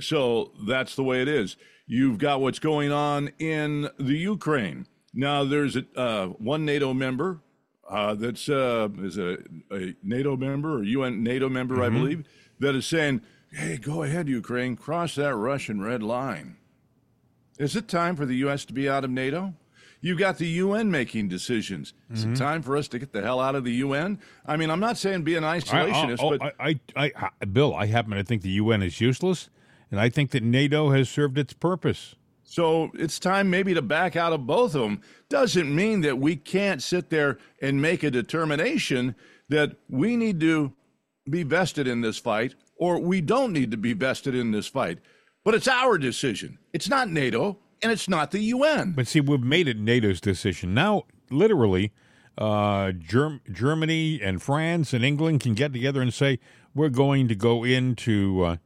[0.00, 1.56] So that's the way it is.
[1.86, 4.86] You've got what's going on in the Ukraine.
[5.14, 7.40] Now, there's a, uh, one NATO member
[7.88, 9.38] uh, that's uh, is a,
[9.70, 12.24] a NATO member or UN NATO member, I believe,
[12.60, 13.20] that is saying,
[13.50, 16.56] "Hey, go ahead, Ukraine, cross that Russian red line."
[17.58, 18.64] Is it time for the U.S.
[18.66, 19.54] to be out of NATO?
[20.04, 21.94] You've got the UN making decisions.
[22.10, 22.34] Is it mm-hmm.
[22.34, 24.18] time for us to get the hell out of the UN?
[24.44, 27.30] I mean, I'm not saying be an oh, isolationist, I, oh, but I, I, I,
[27.40, 29.48] I- Bill, I happen to think the UN is useless,
[29.92, 32.16] and I think that NATO has served its purpose.
[32.42, 35.00] So it's time maybe to back out of both of them.
[35.30, 39.14] Doesn't mean that we can't sit there and make a determination
[39.48, 40.72] that we need to
[41.30, 44.98] be vested in this fight or we don't need to be vested in this fight.
[45.44, 46.58] But it's our decision.
[46.72, 48.92] It's not NATO and it's not the UN.
[48.92, 50.74] But see, we've made it NATO's decision.
[50.74, 51.92] Now, literally,
[52.38, 56.38] uh, Germ- Germany and France and England can get together and say,
[56.74, 58.56] we're going to go into uh,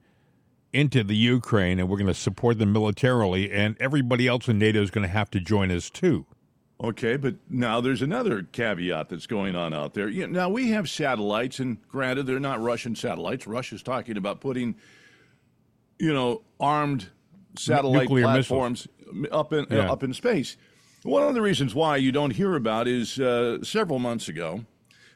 [0.72, 4.83] into the Ukraine and we're going to support them militarily, and everybody else in NATO
[4.83, 6.26] is going to have to join us too.
[6.83, 10.09] Okay, but now there's another caveat that's going on out there.
[10.09, 13.46] You know, now we have satellites, and granted, they're not Russian satellites.
[13.46, 14.76] Russia's talking about putting,
[15.98, 17.09] you know, armed
[17.59, 18.87] satellite nuclear missiles.
[19.30, 19.88] Up in Yeah.
[19.88, 20.56] uh, up in space.
[21.02, 24.64] One of the reasons why you don't hear about is uh, several months ago,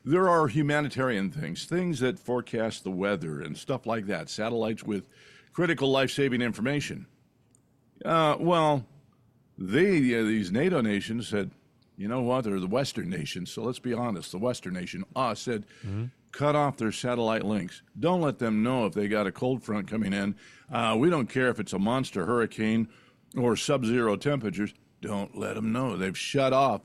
[0.05, 4.31] there are humanitarian things, things that forecast the weather and stuff like that.
[4.31, 5.09] Satellites with
[5.53, 7.07] critical life-saving information.
[8.05, 8.87] Uh, well,
[9.59, 11.51] they uh, these NATO nations said,
[11.97, 12.45] you know what?
[12.45, 13.51] They're the Western nations.
[13.51, 14.33] So let's be honest.
[14.33, 15.65] The Western nation, us, said,
[16.33, 17.83] cut off their satellite links.
[17.99, 20.35] Don't let them know if they got a cold front coming in.
[20.73, 22.89] Uh, we don't care if it's a monster hurricane
[23.37, 24.75] or sub-zero temperatures.
[25.01, 25.97] Don't let them know.
[25.97, 26.83] They've shut off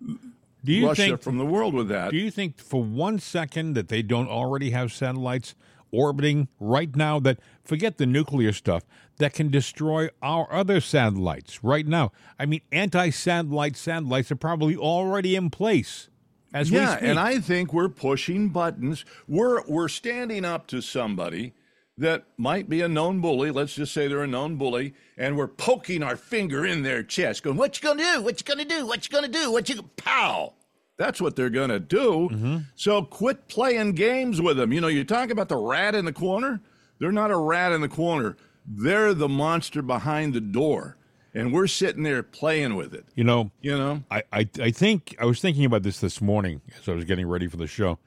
[0.00, 1.22] Do you Russia think?
[1.22, 2.10] from the world with that.
[2.10, 5.54] do you think for one second that they don't already have satellites
[5.90, 7.20] orbiting right now?
[7.20, 8.84] That forget the nuclear stuff
[9.18, 12.12] that can destroy our other satellites right now.
[12.38, 16.08] I mean, anti-satellite satellites are probably already in place
[16.54, 19.04] as yeah, and I think we're pushing buttons.
[19.28, 21.52] We're we're standing up to somebody
[21.98, 23.50] that might be a known bully.
[23.50, 27.42] Let's just say they're a known bully, and we're poking our finger in their chest,
[27.42, 28.22] going, "What you gonna do?
[28.22, 28.86] What you gonna do?
[28.86, 29.52] What you gonna do?
[29.52, 30.54] What you pow?"
[30.96, 32.28] That's what they're gonna do.
[32.32, 32.56] Mm-hmm.
[32.76, 34.72] So quit playing games with them.
[34.72, 36.60] You know, you talk about the rat in the corner.
[36.98, 38.36] They're not a rat in the corner.
[38.66, 40.96] They're the monster behind the door,
[41.34, 43.04] and we're sitting there playing with it.
[43.14, 44.02] you know, You know.
[44.10, 47.26] I, I, I think I was thinking about this this morning as I was getting
[47.26, 47.98] ready for the show.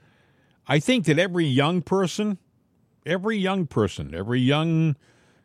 [0.66, 2.38] I think that every young person,
[3.08, 4.96] every young person, every young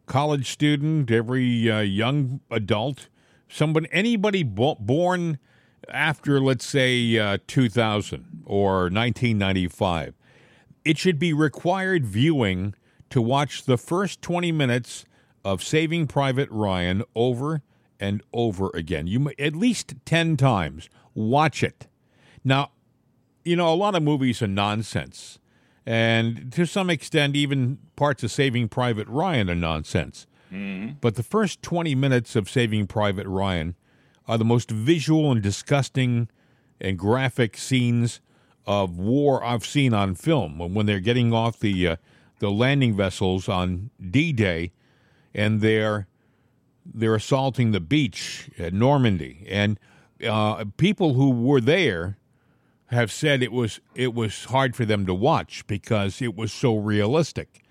[0.06, 3.08] college student, every uh, young adult,
[3.48, 5.38] someone, anybody bo- born
[5.88, 10.14] after, let's say, uh, 2000 or 1995,
[10.84, 12.74] it should be required viewing
[13.10, 15.04] to watch the first 20 minutes
[15.44, 17.62] of Saving Private Ryan over
[18.00, 19.06] and over again.
[19.06, 20.88] You at least 10 times.
[21.14, 21.86] Watch it.
[22.42, 22.72] Now,
[23.44, 25.38] you know, a lot of movies are nonsense.
[25.84, 30.26] And to some extent, even parts of Saving Private Ryan are nonsense.
[31.00, 33.74] But the first 20 minutes of Saving Private Ryan
[34.28, 36.28] are the most visual and disgusting
[36.80, 38.20] and graphic scenes
[38.66, 40.58] of war I've seen on film.
[40.74, 41.96] When they're getting off the uh,
[42.38, 44.72] the landing vessels on D-Day,
[45.34, 46.06] and they're
[46.84, 49.78] they're assaulting the beach at Normandy, and
[50.26, 52.18] uh, people who were there
[52.92, 56.76] have said it was it was hard for them to watch because it was so
[56.76, 57.62] realistic.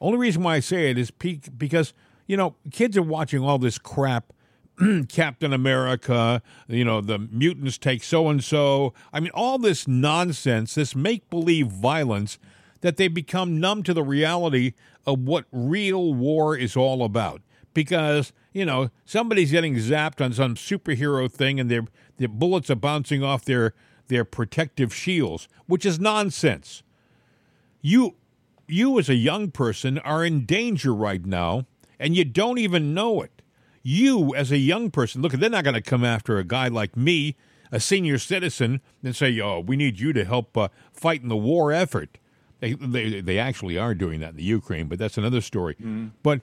[0.00, 1.92] Only reason why I say it is because
[2.26, 4.32] you know kids are watching all this crap.
[5.10, 8.94] Captain America, you know, the mutants take so and so.
[9.12, 12.38] I mean, all this nonsense, this make believe violence,
[12.80, 14.72] that they become numb to the reality
[15.06, 17.42] of what real war is all about.
[17.74, 21.82] Because, you know, somebody's getting zapped on some superhero thing and their,
[22.16, 23.74] their bullets are bouncing off their,
[24.10, 26.82] their protective shields, which is nonsense.
[27.80, 28.16] You
[28.68, 31.66] you as a young person are in danger right now
[31.98, 33.42] and you don't even know it.
[33.82, 36.96] You as a young person, look, they're not going to come after a guy like
[36.96, 37.36] me,
[37.72, 41.36] a senior citizen, and say, "Oh, we need you to help uh, fight in the
[41.36, 42.18] war effort."
[42.58, 45.76] They, they they actually are doing that in the Ukraine, but that's another story.
[46.22, 46.42] But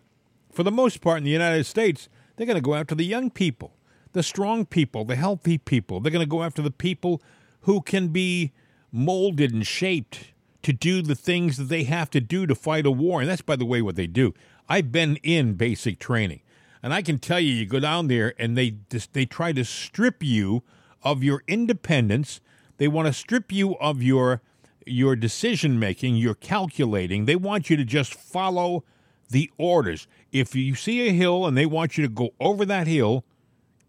[0.51, 3.29] for the most part in the United States, they're going to go after the young
[3.29, 3.73] people,
[4.13, 5.99] the strong people, the healthy people.
[5.99, 7.21] They're going to go after the people
[7.67, 8.53] who can be
[8.93, 10.31] molded and shaped
[10.63, 13.19] to do the things that they have to do to fight a war.
[13.19, 14.33] And that's, by the way, what they do.
[14.69, 16.39] I've been in basic training,
[16.81, 18.75] and I can tell you, you go down there and they
[19.11, 20.63] they try to strip you
[21.03, 22.39] of your independence.
[22.77, 24.41] They want to strip you of your
[24.85, 27.25] your decision making, your calculating.
[27.25, 28.85] They want you to just follow
[29.29, 30.07] the orders.
[30.31, 33.25] If you see a hill and they want you to go over that hill,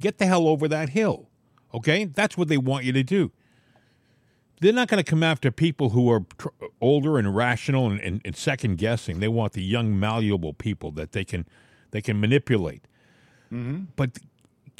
[0.00, 1.28] get the hell over that hill.
[1.72, 2.06] Okay?
[2.06, 3.30] That's what they want you to do.
[4.60, 6.48] They're not going to come after people who are tr-
[6.80, 9.20] older and rational and, and, and second guessing.
[9.20, 11.46] They want the young, malleable people that they can
[11.90, 12.84] they can manipulate.
[13.52, 13.84] Mm-hmm.
[13.96, 14.18] But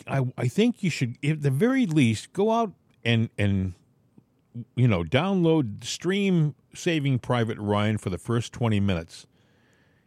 [0.06, 2.72] I I think you should, at the very least, go out
[3.04, 3.74] and and
[4.76, 9.26] you know download stream Saving Private Ryan for the first twenty minutes,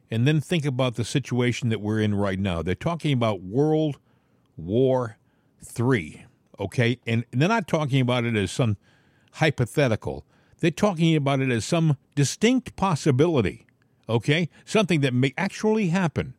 [0.09, 2.61] and then think about the situation that we're in right now.
[2.61, 3.97] They're talking about World
[4.57, 5.17] War
[5.63, 6.25] Three,
[6.59, 8.77] okay, and they're not talking about it as some
[9.33, 10.25] hypothetical.
[10.59, 13.65] They're talking about it as some distinct possibility,
[14.07, 16.35] okay, something that may actually happen.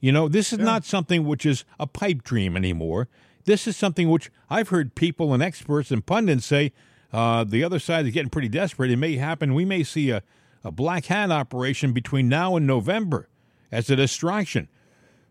[0.00, 3.08] You know, this is not something which is a pipe dream anymore.
[3.44, 6.72] This is something which I've heard people and experts and pundits say
[7.12, 8.90] uh, the other side is getting pretty desperate.
[8.90, 9.54] It may happen.
[9.54, 10.22] We may see a,
[10.64, 13.28] a black hat operation between now and November
[13.70, 14.68] as a distraction.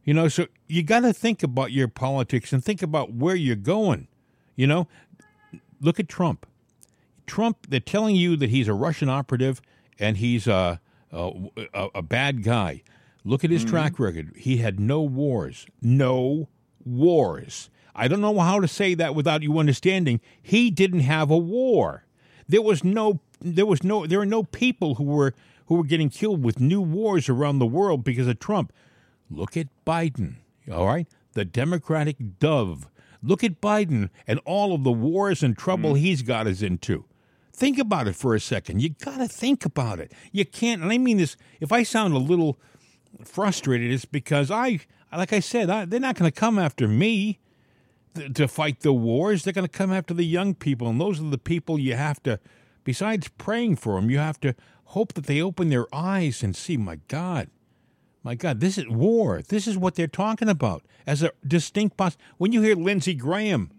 [0.03, 3.55] You know, so you got to think about your politics and think about where you're
[3.55, 4.07] going.
[4.55, 4.87] You know,
[5.81, 6.45] look at Trump.
[7.29, 9.61] Trump, they're telling you that he's a Russian operative
[9.97, 11.31] and he's a, a,
[11.73, 12.83] a, a bad guy.
[13.23, 13.71] Look at his mm-hmm.
[13.71, 14.33] track record.
[14.35, 15.65] He had no wars.
[15.81, 16.49] No
[16.85, 17.69] wars.
[17.95, 20.21] I don't know how to say that without you understanding.
[20.41, 22.05] He didn't have a war.
[22.47, 25.33] There was no there was no there are no people who were
[25.67, 28.73] who were getting killed with new wars around the world because of Trump.
[29.29, 30.35] Look at Biden.
[30.71, 31.07] All right?
[31.33, 32.89] The Democratic dove.
[33.21, 35.99] Look at Biden and all of the wars and trouble mm.
[35.99, 37.05] he's got us into.
[37.59, 38.81] Think about it for a second.
[38.81, 40.13] You got to think about it.
[40.31, 42.57] You can't, and I mean this, if I sound a little
[43.25, 44.79] frustrated, it's because I,
[45.11, 47.37] like I said, I, they're not going to come after me
[48.15, 49.43] th- to fight the wars.
[49.43, 52.23] They're going to come after the young people, and those are the people you have
[52.23, 52.39] to,
[52.85, 56.77] besides praying for them, you have to hope that they open their eyes and see,
[56.77, 57.49] my God,
[58.23, 59.41] my God, this is war.
[59.41, 62.15] This is what they're talking about as a distinct poss.
[62.37, 63.69] When you hear Lindsey Graham,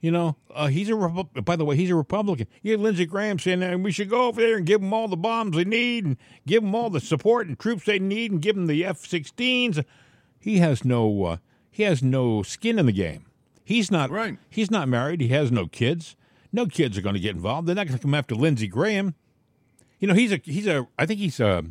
[0.00, 2.46] you know, uh, he's a Repu- by the way, he's a Republican.
[2.62, 5.08] You hear Lindsey Graham saying uh, we should go over there and give them all
[5.08, 8.40] the bombs they need and give them all the support and troops they need and
[8.40, 9.84] give them the F-16s.
[10.38, 11.36] He has no uh,
[11.70, 13.26] he has no skin in the game.
[13.62, 14.38] He's not Right.
[14.48, 15.20] He's not married.
[15.20, 16.16] He has no kids.
[16.52, 17.68] No kids are going to get involved.
[17.68, 19.14] They're not going to come after Lindsey Graham.
[20.00, 21.64] You know, he's a he's a I think he's a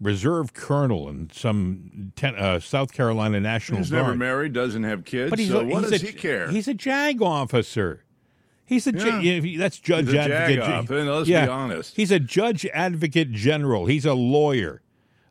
[0.00, 4.02] reserve colonel in some ten, uh, South Carolina National He's Guard.
[4.04, 5.30] never married, doesn't have kids.
[5.30, 6.50] But he's so a, what he's does a, he care?
[6.50, 8.04] He's a JAG officer.
[8.64, 9.20] He's a Yeah.
[9.20, 11.06] yeah, that's judge He's advocate.
[11.06, 11.94] let's be honest.
[11.96, 13.86] He's a judge advocate general.
[13.86, 14.82] He's a lawyer.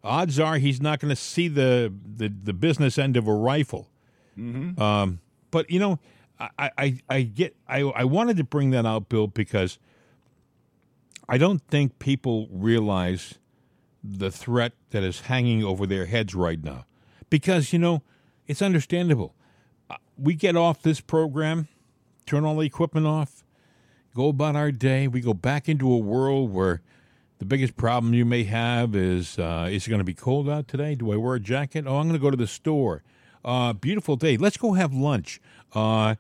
[0.03, 3.89] Odds are he's not going to see the, the the business end of a rifle.
[4.37, 4.81] Mm-hmm.
[4.81, 5.19] Um,
[5.51, 5.99] but you know,
[6.39, 9.79] I, I, I get I, I wanted to bring that out, Bill, because
[11.27, 13.35] I don't think people realize
[14.11, 16.85] the threat that is hanging over their heads right now.
[17.29, 18.03] Because, you know,
[18.47, 19.33] it's understandable.
[19.89, 21.67] Uh, We get off this program,
[22.25, 23.43] turn all the equipment off,
[24.15, 25.07] go about our day.
[25.07, 26.81] We go back into a world where
[27.39, 30.67] the biggest problem you may have is uh, is it going to be cold out
[30.67, 30.95] today?
[30.95, 31.85] Do I wear a jacket?
[31.87, 33.03] Oh, I'm going to go to the store.
[33.43, 34.37] Uh, beautiful day.
[34.37, 35.41] Let's go have lunch.
[35.73, 36.15] Uh,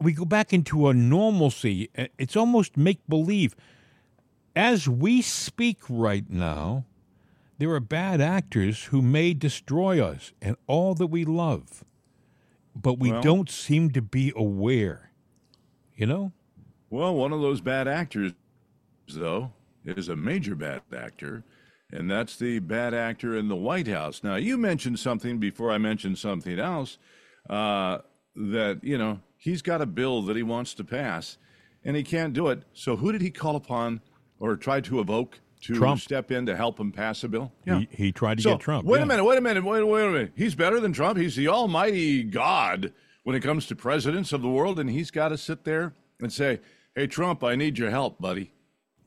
[0.00, 1.88] we go back into a normalcy.
[1.96, 3.54] Uh, It's almost make believe.
[4.58, 6.84] As we speak right now,
[7.58, 11.84] there are bad actors who may destroy us and all that we love,
[12.74, 15.12] but we Well- don't seem to be aware.
[15.94, 16.32] You know?
[16.90, 18.32] Well, one of those bad actors,
[19.06, 19.52] though,
[19.84, 21.44] is a major bad actor,
[21.92, 24.24] and that's the bad actor in the White House.
[24.24, 26.98] Now, you mentioned something before I mentioned something else
[27.48, 27.98] uh,
[28.34, 31.38] that, you know, he's got a bill that he wants to pass,
[31.84, 32.64] and he can't do it.
[32.72, 34.00] So, who did he call upon
[34.40, 36.00] or try to evoke to Trump.
[36.00, 37.52] step in to help him pass a bill?
[37.64, 38.84] He, he tried to So, get Trump.
[38.86, 39.02] Wait yeah.
[39.02, 40.32] a minute, wait a minute, wait, wait a minute.
[40.36, 41.18] He's better than Trump.
[41.18, 42.92] He's the almighty God
[43.24, 46.32] when it comes to presidents of the world, and he's got to sit there and
[46.32, 46.60] say,
[46.94, 48.52] "Hey Trump, I need your help, buddy."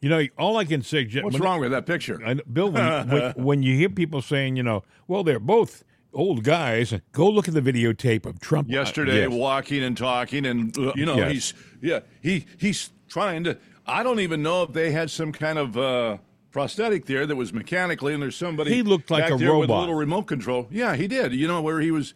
[0.02, 2.20] You know, all I can say, What's when- wrong with that picture?
[2.26, 6.44] I Bill, when, when, when you hear people saying, you know, well, they're both old
[6.44, 9.30] guys, go look at the videotape of Trump uh, Yesterday, yes.
[9.30, 11.32] walking and talking, and uh, you know Yes.
[11.32, 13.58] he's yeah he he's trying to.
[13.86, 16.18] I don't even know if they had some kind of uh,
[16.52, 18.74] prosthetic there that was mechanically, and there's somebody.
[18.74, 20.68] He looked like a there with a little remote control.
[20.72, 21.34] Yeah, he did.
[21.34, 22.14] You know where he was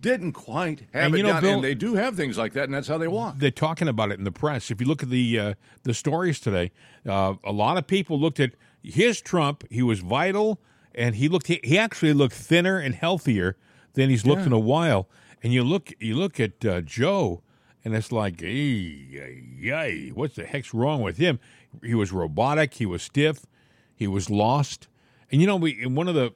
[0.00, 2.52] didn't quite have And it you know, done, Bill- and they do have things like
[2.52, 3.38] that, and that's how they walk.
[3.38, 4.70] they're talking about it in the press.
[4.70, 6.70] If you look at the uh, the stories today,
[7.06, 8.52] uh, a lot of people looked at
[8.82, 9.64] his Trump.
[9.70, 10.60] He was vital,
[10.94, 11.48] and he looked.
[11.48, 13.56] He, he actually looked thinner and healthier
[13.94, 15.08] than he's looked in a while.
[15.42, 17.42] And you look, you look at uh, Joe,
[17.84, 21.38] and it's like, yay, what's the heck's wrong with him?
[21.82, 22.74] He was robotic.
[22.74, 23.46] He was stiff.
[23.94, 24.88] He was lost.
[25.30, 26.32] And you know, we in one of the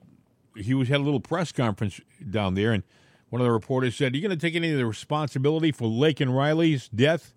[0.56, 2.82] he was had a little press conference down there, and
[3.30, 5.88] one of the reporters said, "Are you going to take any of the responsibility for
[5.88, 7.34] Laken Riley's death?"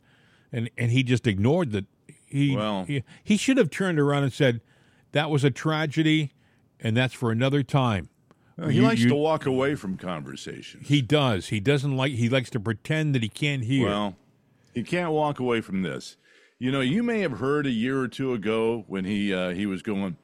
[0.52, 1.86] And and he just ignored that.
[2.28, 4.62] He Well- he, he should have turned around and said,
[5.14, 6.34] "That was a tragedy,
[6.80, 8.10] and that's for another time."
[8.70, 10.88] He You- likes you- to walk away from conversations.
[10.88, 11.48] He does.
[11.50, 12.14] He doesn't like.
[12.14, 13.88] He likes to pretend that he can't hear.
[13.88, 14.16] Well,
[14.74, 16.18] he can't walk away from this.
[16.60, 19.66] You know, you may have heard a year or two ago when he uh, he
[19.66, 20.16] was going,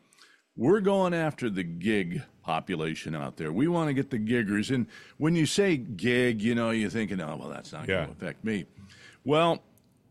[0.56, 3.52] "We're going after the gig population out there.
[3.52, 7.20] We want to get the giggers." And when you say gig, you know, you're thinking,
[7.22, 8.06] "Oh, well, that's not Yeah.
[8.06, 8.66] going to affect me."
[9.26, 9.62] Well,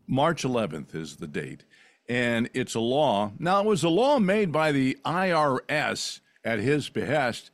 [0.07, 1.63] March 11th is the date,
[2.07, 3.31] and it's a law.
[3.39, 7.49] Now, it was a law made by the IRS at his behest,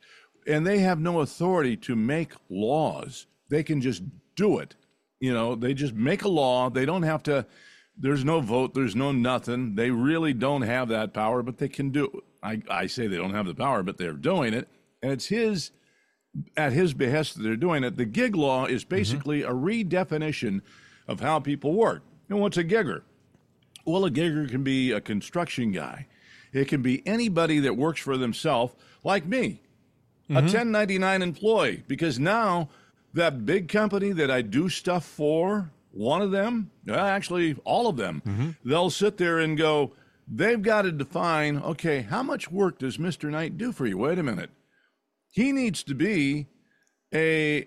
[0.48, 3.26] and they have no authority to make laws.
[3.48, 4.02] They can just
[4.34, 4.74] do it.
[5.20, 6.70] You know, they just make a law.
[6.70, 7.46] They don't have to.
[7.96, 8.74] There's no vote.
[8.74, 9.74] There's no nothing.
[9.74, 12.04] They really don't have that power, but they can do.
[12.06, 12.24] It.
[12.42, 14.68] I I say they don't have the power, but they're doing it,
[15.02, 15.72] and it's his
[16.56, 17.96] at his behest that they're doing it.
[17.96, 18.94] The gig law is mm-hmm.
[18.94, 20.62] basically a redefinition
[21.06, 22.02] of how people work.
[22.28, 23.02] And what's a gigger?
[23.84, 26.06] Well, a gigger can be a construction guy.
[26.52, 29.62] It can be anybody that works for themselves, like me,
[30.30, 30.46] a mm-hmm.
[30.46, 32.68] 1099 employee, because now
[33.14, 38.22] that big company that I do stuff for, one of them, actually all of them,
[38.26, 38.50] mm-hmm.
[38.64, 39.92] they'll sit there and go,
[40.30, 43.30] they've got to define, okay, how much work does Mr.
[43.30, 43.96] Knight do for you?
[43.98, 44.50] Wait a minute.
[45.30, 46.46] He needs to be
[47.14, 47.66] a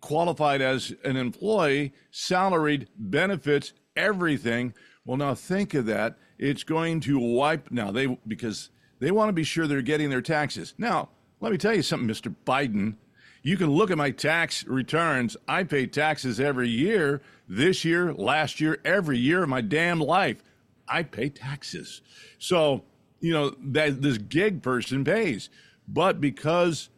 [0.00, 4.74] qualified as an employee, salaried, benefits, everything.
[5.04, 6.16] Well, now think of that.
[6.38, 10.22] It's going to wipe now they because they want to be sure they're getting their
[10.22, 10.74] taxes.
[10.78, 11.08] Now,
[11.40, 12.34] let me tell you something, Mr.
[12.46, 12.96] Biden.
[13.42, 15.36] You can look at my tax returns.
[15.46, 20.42] I pay taxes every year, this year, last year, every year of my damn life.
[20.88, 22.00] I pay taxes.
[22.38, 22.84] So,
[23.20, 25.48] you know, that this gig person pays.
[25.86, 26.88] But because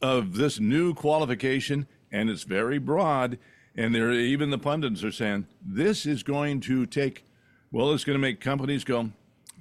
[0.00, 3.38] of this new qualification, and it's very broad.
[3.76, 7.24] And there, even the pundits are saying this is going to take.
[7.72, 9.10] Well, it's going to make companies go,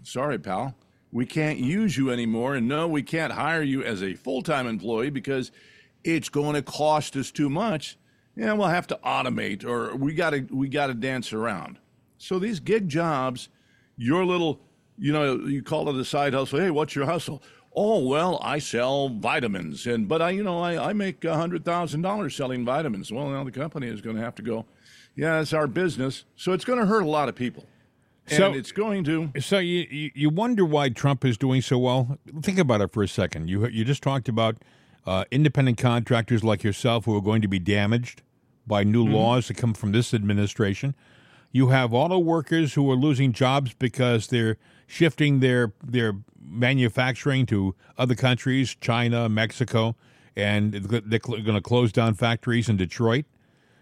[0.04, 0.76] "Sorry, pal,
[1.12, 5.10] we can't use you anymore, and no, we can't hire you as a full-time employee
[5.10, 5.52] because
[6.04, 7.98] it's going to cost us too much.
[8.38, 11.78] And we'll have to automate, or we got to we got to dance around.
[12.18, 13.50] So these gig jobs,
[13.98, 14.62] your little,
[14.98, 16.60] you know, you call it a side hustle.
[16.60, 17.44] Hey, what's your hustle?
[17.76, 21.66] Oh well, I sell vitamins, and but I, you know, I, I make a hundred
[21.66, 23.12] thousand dollars selling vitamins.
[23.12, 24.66] Well, now the company is going to have to go.
[25.16, 27.66] Yeah, it's our business, so it's going to hurt a lot of people,
[28.30, 29.32] and So- it's going to.
[29.40, 32.18] So you, you wonder why Trump is doing so well.
[32.42, 33.50] Think about it for a second.
[33.50, 34.58] You you just talked about
[35.06, 38.22] uh, independent contractors like yourself who are going to be damaged
[38.68, 40.94] by new laws that come from this administration.
[41.52, 47.76] You have auto workers who are losing jobs because they're shifting their their manufacturing to
[47.98, 49.96] other countries, China, Mexico,
[50.36, 53.26] and they're going to close down factories in Detroit.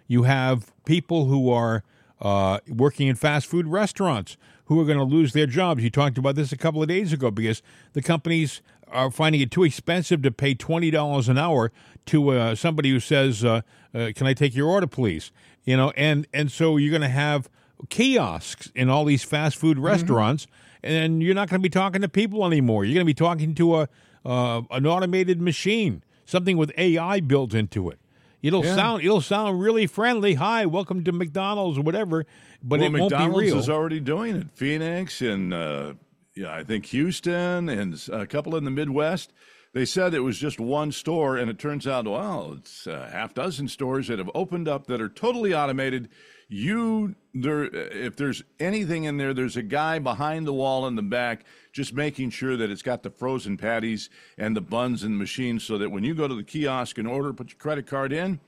[0.07, 1.83] You have people who are
[2.21, 5.83] uh, working in fast food restaurants who are going to lose their jobs.
[5.83, 7.61] You talked about this a couple of days ago because
[7.93, 11.71] the companies are finding it too expensive to pay twenty dollars an hour
[12.07, 13.61] to uh, somebody who says, uh,
[13.93, 15.31] uh, "Can I take your order, please?"
[15.63, 17.49] You know, and and so you're going to have
[17.89, 20.47] kiosks in all these fast food restaurants,
[20.83, 22.85] and you're not going to be talking to people anymore.
[22.85, 23.89] You're going to be talking to a
[24.25, 27.99] uh, an automated machine, something with AI built into it.
[28.41, 30.35] It'll sound it'll sound really friendly.
[30.35, 32.25] Hi, welcome to McDonald's or whatever,
[32.63, 33.57] but well, it won't McDonald's be real.
[33.57, 34.47] is already doing it.
[34.53, 35.93] Phoenix and uh,
[36.35, 39.33] yeah, I think Houston and a couple in the Midwest.
[39.73, 43.33] They said it was just one store, and it turns out, well, it's a half
[43.33, 46.09] dozen stores that have opened up that are totally automated.
[46.47, 51.01] You there, if there's anything in there, there's a guy behind the wall in the
[51.01, 51.45] back
[51.77, 55.59] just making sure that it's got the frozen patties and the buns in the machine,
[55.59, 58.39] so that when you go to the kiosk and order, put your credit card in,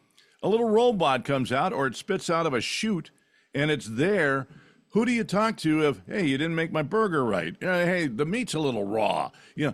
[0.42, 3.12] a little robot comes out or it spits out of a chute
[3.54, 4.48] and it's there
[4.94, 7.56] Who do you talk to if hey you didn't make my burger right?
[7.64, 9.30] Uh, hey, the meat's a little raw.
[9.56, 9.74] You know,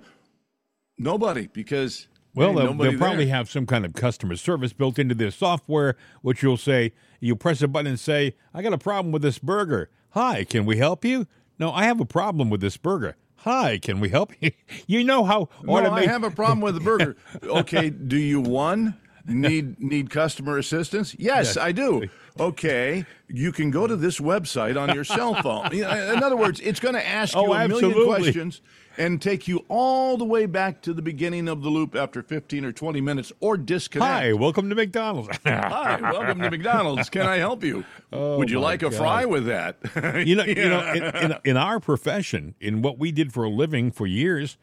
[0.97, 5.15] nobody because Well, hey, they'll, they'll probably have some kind of customer service built into
[5.15, 6.91] their software, which you'll say,
[7.21, 9.89] you press a button and say, I got a problem with this burger.
[10.09, 11.27] Hi, can we help you?
[11.57, 13.15] No, I have a problem with this burger.
[13.45, 14.51] Hi, can we help you?
[14.87, 17.15] You know how No, I have a problem with the burger.
[17.43, 18.95] okay, do you one
[19.27, 21.15] need need customer assistance?
[21.19, 22.07] Yes, I do.
[22.39, 25.67] Okay, you can go to this website on your cell phone.
[25.73, 28.61] In other words, it's going to ask oh, you Oh, a million questions
[28.97, 32.65] and take you all the way back to the beginning of the loop after 15
[32.65, 34.11] or 20 minutes or disconnect.
[34.11, 35.37] Hi, welcome to McDonald's.
[35.45, 37.09] Hi, welcome to McDonald's.
[37.09, 37.83] Can I help you?
[38.11, 38.95] Would you Oh, like a God.
[38.97, 39.77] fry with that?
[40.25, 43.49] you know, you know, in, in, in our profession, in what we did for a
[43.49, 44.57] living for years,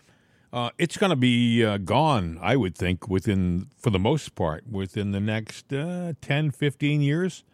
[0.53, 4.65] uh, it's going to be uh, gone, I would think, within, for the most part,
[4.71, 7.45] within the next uh, 10, 15 years.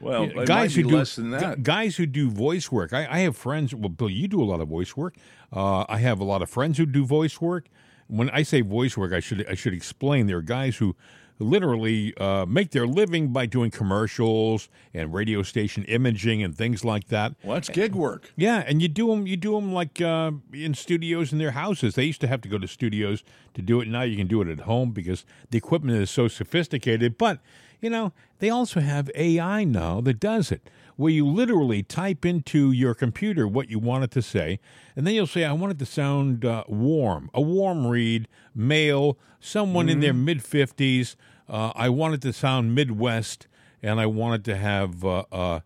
[0.00, 1.62] Well, it guys might who do less than that.
[1.62, 2.92] guys who do voice work.
[2.92, 3.74] I, I have friends.
[3.74, 5.16] Well, Bill, you do a lot of voice work.
[5.52, 7.68] Uh, I have a lot of friends who do voice work.
[8.06, 10.26] When I say voice work, I should I should explain.
[10.26, 10.96] There are guys who
[11.38, 17.08] literally uh, make their living by doing commercials and radio station imaging and things like
[17.08, 17.34] that.
[17.44, 18.32] well, that's gig work.
[18.36, 19.26] Yeah, and you do them.
[19.26, 21.94] You do them like uh, in studios in their houses.
[21.94, 23.22] They used to have to go to studios
[23.54, 23.88] to do it.
[23.88, 27.18] Now you can do it at home because the equipment is so sophisticated.
[27.18, 27.40] But
[27.80, 32.72] you know, they also have AI now that does it, where you literally type into
[32.72, 34.58] your computer what you want it to say,
[34.96, 39.18] and then you'll say, "I want it to sound uh, warm, a warm read, male,
[39.40, 41.16] someone in their mid fifties.
[41.48, 43.46] Uh, I want it to sound Midwest,
[43.82, 45.60] and I want it to have." Uh, uh,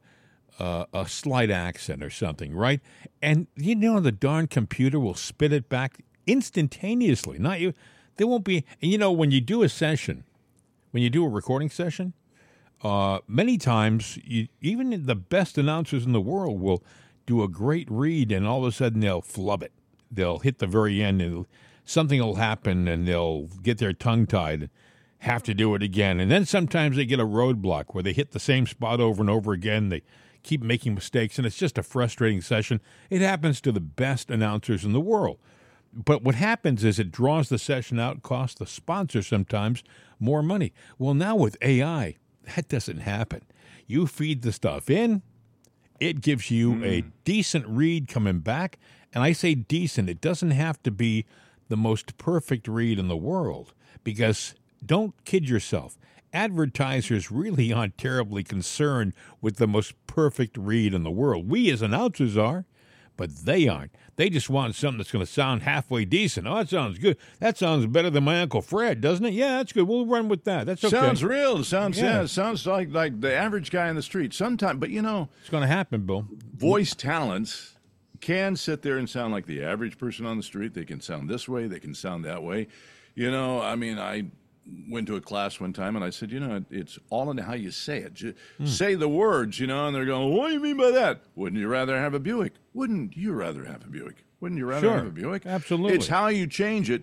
[0.59, 2.81] uh, a slight accent or something, right?
[3.21, 7.39] And you know the darn computer will spit it back instantaneously.
[7.39, 7.73] Not you.
[8.17, 8.65] There won't be.
[8.81, 10.25] And you know when you do a session,
[10.93, 12.13] when you do a recording session,
[12.83, 16.85] uh, many times you, even the best announcers in the world will
[17.27, 19.73] do a great read, and all of a sudden they'll flub it.
[20.11, 21.47] They'll hit the very end, and
[21.85, 24.71] something will happen, and they'll get their tongue tied.
[25.21, 28.33] Have to do it again, and then sometimes they get a roadblock where they hit
[28.33, 29.89] the same spot over and over again.
[29.89, 30.03] They
[30.43, 32.81] keep making mistakes, and it's just a frustrating session.
[33.09, 35.39] It happens to the best announcers in the world.
[35.93, 39.83] But what happens is it draws the session out, costs the sponsor sometimes
[40.19, 40.73] more money.
[40.99, 42.17] Well, now with AI,
[42.55, 43.43] that doesn't happen.
[43.87, 45.23] You feed the stuff in,
[46.01, 47.09] it gives you a hmm.
[47.25, 48.79] decent read coming back.
[49.15, 51.27] And I say decent, it doesn't have to be
[51.69, 53.73] the most perfect read in the world
[54.03, 55.97] because don't kid yourself.
[56.33, 61.49] Advertisers really aren't terribly concerned with the most perfect read in the world.
[61.49, 62.65] We as announcers are,
[63.23, 63.95] but they aren't.
[64.17, 66.49] They just want something that's going to sound halfway decent.
[66.49, 67.17] Oh, that sounds good.
[67.39, 69.33] That sounds better than my Uncle Fred, doesn't it?
[69.33, 69.87] Yeah, that's good.
[69.87, 70.67] We'll run with that.
[70.67, 70.97] That's okay.
[70.97, 71.63] Sounds real.
[71.63, 72.23] Sounds Yeah.
[72.23, 72.27] yeah.
[72.27, 74.35] Sounds like like the average guy in the street.
[74.35, 76.27] Sometimes, but you know, it's going to happen, Bill.
[76.57, 77.77] voice talents
[78.21, 80.75] can sit there and sound like the average person on the street.
[80.75, 81.69] They can sound this way.
[81.69, 82.67] They can sound that way.
[83.15, 84.25] You know, I mean, I
[84.89, 87.55] went to a class one time and I said, you know, it's all in how
[87.55, 88.15] you say it.
[88.15, 88.67] Ju- Hmm.
[88.67, 91.23] Say the words, you know, and they're going, what do you mean by that?
[91.35, 92.55] Wouldn't you rather have a Buick?
[92.73, 94.25] Wouldn't you rather have a Buick?
[94.41, 94.97] Wouldn't you rather Sure.
[94.97, 95.47] have a Buick?
[95.47, 95.97] Absolutely.
[95.97, 97.03] It's how you change it.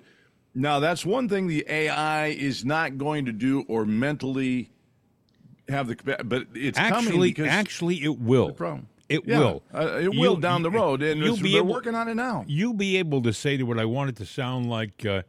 [0.56, 4.72] Now, that's one thing the AI is not going to do or mentally
[5.68, 5.96] have the
[6.26, 8.52] but it's coming Actually, actually, it will.
[8.54, 8.88] problem.
[9.08, 9.64] It Yeah, will.
[9.74, 12.16] uh, it will You'll- down the road, and you'll be they're able- working on it
[12.16, 12.46] now.
[12.48, 15.22] You'll be able to say to what I want it to sound like uh,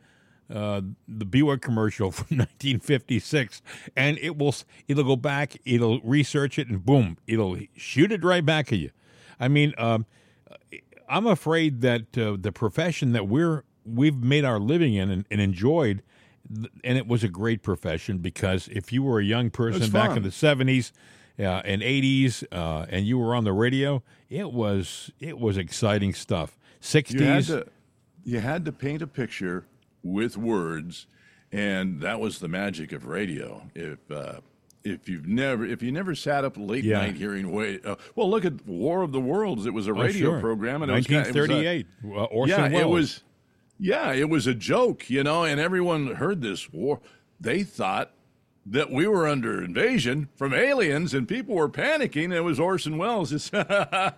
[0.53, 3.63] uh, the Buick commercial from 1956,
[3.97, 4.55] and it will.
[4.89, 5.57] It'll go back.
[5.65, 8.91] It'll research it, and boom, it'll shoot it right back at you.
[9.39, 10.07] I mean, um,
[11.09, 15.41] I'm afraid that uh, the profession that we're we've made our living in and, and
[15.41, 16.03] enjoyed,
[16.85, 20.23] and it was a great profession because if you were a young person back in
[20.23, 20.93] the 70s
[21.39, 26.15] uh, and 80s, uh, and you were on the radio, it was it was exciting
[26.15, 26.59] stuff.
[26.81, 27.11] 60s.
[27.13, 27.67] You had to
[28.25, 29.65] you had to paint a picture
[30.03, 31.07] with words,
[31.53, 33.63] and that was the magic of radio.
[33.75, 34.41] If uh,
[34.85, 36.99] if you've never if you never sat up late Yeah.
[36.99, 39.67] night hearing way, uh, well, look at War of the Worlds.
[39.67, 40.41] It was a Oh, radio sure.
[40.41, 41.87] program, and it was kinda- it was a- 1938.
[42.05, 42.83] uh, Orson yeah, Welles.
[42.83, 43.23] it was.
[43.83, 47.01] Yeah, it was a joke, you know, and everyone heard this war.
[47.41, 48.13] They thought
[48.67, 52.31] that we were under invasion from aliens, and people were panicking.
[52.31, 53.33] It was Orson Welles.
[53.33, 54.11] It's, yeah,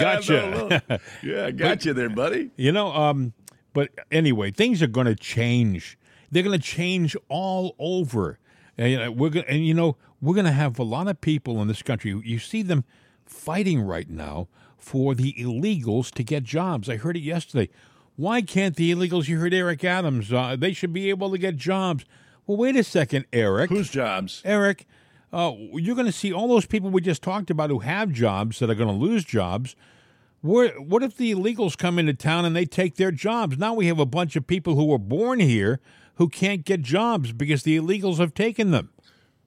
[0.00, 0.80] Gotcha.
[0.90, 0.98] no.
[1.22, 2.50] Yeah, got you there, buddy.
[2.56, 3.32] You know, um,
[3.74, 5.98] but anyway, things are going to change.
[6.30, 8.38] They're going to change all over.
[8.78, 11.20] And, you know, we're going, and you know, we're going to have a lot of
[11.20, 12.18] people in this country.
[12.24, 12.84] You see them
[13.26, 14.48] fighting right now
[14.78, 16.88] for the illegals to get jobs.
[16.88, 17.68] I heard it yesterday.
[18.16, 19.28] Why can't the illegals?
[19.28, 20.32] You heard Eric Adams.
[20.32, 22.04] Uh, they should be able to get jobs.
[22.46, 23.70] Well, wait a second, Eric.
[23.70, 24.40] Whose jobs?
[24.44, 24.86] Eric,
[25.32, 28.60] uh, you're going to see all those people we just talked about who have jobs
[28.60, 29.74] that are going to lose jobs.
[30.44, 33.56] What if the illegals come into town and they take their jobs?
[33.56, 35.80] Now we have a bunch of people who were born here
[36.16, 38.90] who can't get jobs because the illegals have taken them.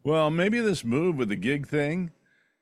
[0.04, 2.14] Well, maybe this move with the gig thing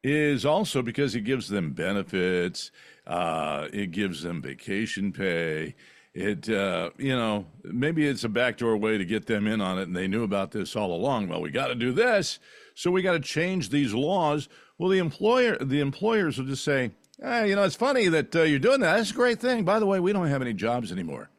[0.03, 2.71] is also because it gives them benefits,
[3.07, 5.73] uh, it gives them vacation pay.
[6.13, 9.83] It, uh, you know, maybe it's a backdoor way to get them in on it,
[9.83, 11.29] and they knew about this all along.
[11.29, 12.39] Well, we got to do this,
[12.73, 14.49] so we got to change these laws.
[14.77, 16.91] Well, the employer, the employers will just say,
[17.21, 18.97] hey, you know, it's funny that uh, you're doing that.
[18.97, 19.63] That's a great thing.
[19.63, 21.29] By the way, we don't have any jobs anymore.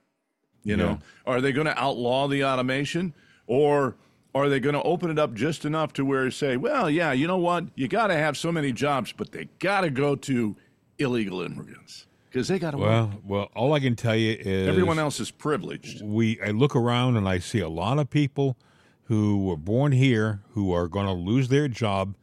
[0.63, 0.85] You Yeah.
[0.85, 3.15] know, are they going to outlaw the automation,
[3.47, 3.97] or
[4.35, 7.27] are they going to open it up just enough to where say, well, yeah, you
[7.27, 10.57] know what, you got to have so many jobs, but they got to go to
[10.99, 12.79] illegal immigrants because they got to.
[12.79, 16.03] Well, well, all I can tell you is Everyone else is privileged.
[16.05, 18.57] we I look around and I see a lot of people
[19.05, 22.17] who were born here who are going to lose their job.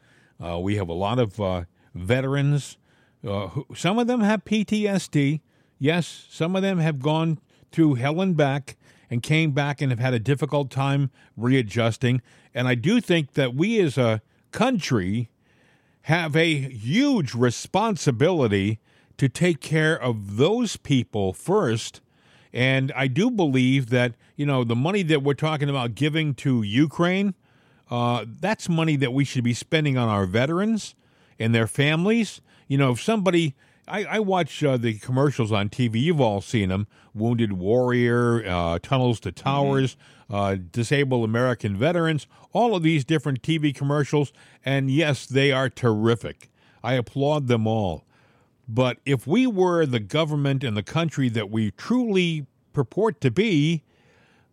[0.43, 1.64] Uh, we have a lot of uh,
[1.95, 2.78] veterans.
[3.26, 5.41] Uh, some of them have PTSD.
[5.80, 7.39] Yes, some of them have gone
[7.71, 8.78] through hell and back
[9.09, 12.21] and came back and have had a difficult time readjusting.
[12.53, 14.21] And I do think that we as a
[14.51, 15.30] country
[16.03, 18.80] have a huge responsibility
[19.17, 22.01] to take care of those people first.
[22.51, 26.61] And I do believe that, you know, the money that we're talking about giving to
[26.61, 27.36] Ukraine,
[27.89, 30.93] uh, that's money that we should be spending on our veterans
[31.39, 32.41] and their families.
[32.68, 33.55] You know, if somebody,
[33.88, 38.80] I, I watch uh, the commercials on TV, you've all seen them Wounded Warrior, uh,
[38.82, 39.95] Tunnels to Towers,
[40.30, 44.34] uh, Disabled American Veterans, all of these different TV commercials.
[44.66, 46.49] And yes, they are terrific.
[46.84, 48.05] I applaud them all.
[48.68, 53.84] But if we were the government and the country that we truly purport to be,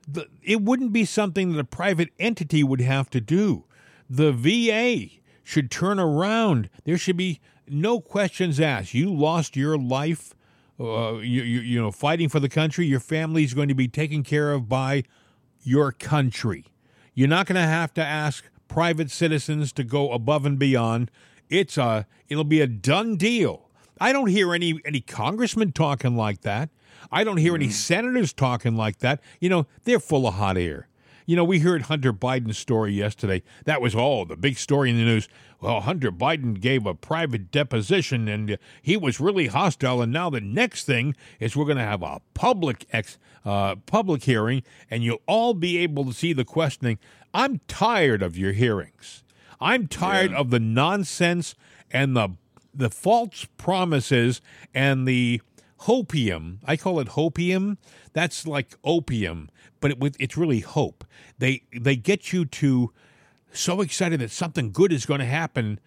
[0.07, 3.65] the, it wouldn't be something that a private entity would have to do.
[4.09, 6.69] The VA should turn around.
[6.85, 7.41] There should be
[7.71, 8.95] no questions asked.
[8.95, 10.35] You lost your life,
[10.79, 12.87] uh, you, you, you know, fighting for the country.
[12.87, 15.05] Your family is going to be taken care of by
[15.62, 16.66] your country.
[17.14, 21.11] You're not going to have to ask private citizens to go above and beyond.
[21.49, 23.68] It's a it'll be a done deal.
[24.01, 26.71] I don't hear any any congressmen talking like that.
[27.11, 29.21] I don't hear any senators talking like that.
[29.41, 30.87] You know, they're full of hot air.
[31.31, 33.45] You know, we heard Hunter Biden's story yesterday.
[33.64, 35.28] That was all the big story in the news.
[35.61, 40.03] Well, Hunter Biden gave a private deposition and uh, he was really hostile.
[40.03, 44.24] And now the next thing is we're going to have a public ex, uh, public
[44.24, 46.99] hearing, and you'll all be able to see the questioning.
[47.33, 49.22] I'm tired of your hearings.
[49.61, 51.55] I'm tired of the nonsense
[51.93, 52.31] and the
[52.74, 54.41] the false promises
[54.74, 55.43] and the
[55.83, 56.59] hopium.
[56.64, 57.76] I call it hopium.
[58.12, 59.51] That's like opium,
[59.81, 61.05] but it, it's really hope.
[61.39, 62.93] They they get you to
[63.53, 65.81] so excited that something good is going to happen,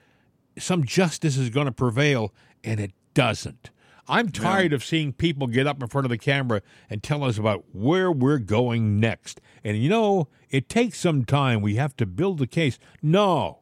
[0.58, 2.34] some justice is going to prevail,
[2.64, 3.70] and it doesn't.
[4.08, 7.38] I'm tired of seeing people get up in front of the camera and tell us
[7.38, 9.40] about where we're going next.
[9.64, 11.62] And you know, it takes some time.
[11.62, 12.78] We have to build the case.
[13.02, 13.60] No.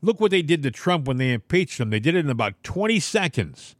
[0.00, 1.90] Look what they did to Trump when they impeached him.
[1.90, 3.76] They did it in about 20 seconds.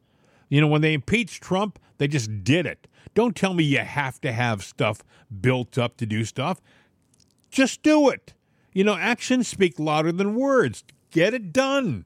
[0.48, 2.86] You know, when they impeached Trump, they just did it.
[3.14, 5.02] Don't tell me you have to have stuff
[5.40, 6.60] built up to do stuff.
[7.50, 8.34] Just do it.
[8.72, 10.82] You know, actions speak louder than words.
[11.10, 12.04] Get it done.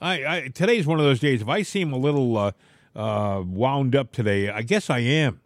[0.00, 1.42] I, I today's one of those days.
[1.42, 2.52] If I seem a little uh,
[2.96, 5.40] uh, wound up today, I guess I am.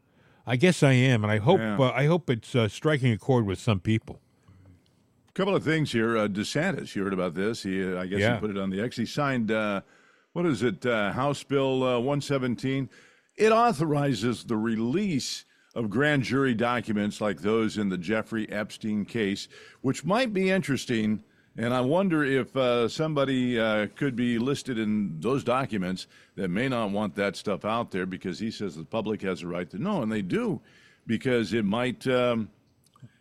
[0.46, 1.76] I guess I am, and I hope Yeah.
[1.76, 4.20] uh, I hope it's uh, striking a chord with some people.
[5.28, 6.16] A couple of things here.
[6.16, 7.64] Uh, DeSantis, you heard about this.
[7.64, 8.34] He, uh, I guess, Yeah.
[8.36, 8.96] he put it on the X.
[8.96, 9.82] He signed, uh,
[10.32, 12.88] what is it, uh, House Bill uh, 117.
[13.36, 19.46] It authorizes the release of grand jury documents like those in the Jeffrey Epstein case,
[19.82, 21.22] which might be interesting.
[21.58, 26.68] And I wonder if uh, somebody uh, could be listed in those documents that may
[26.68, 29.78] not want that stuff out there because he says the public has a right to
[29.78, 30.60] know, and they do,
[31.06, 32.50] because it might um,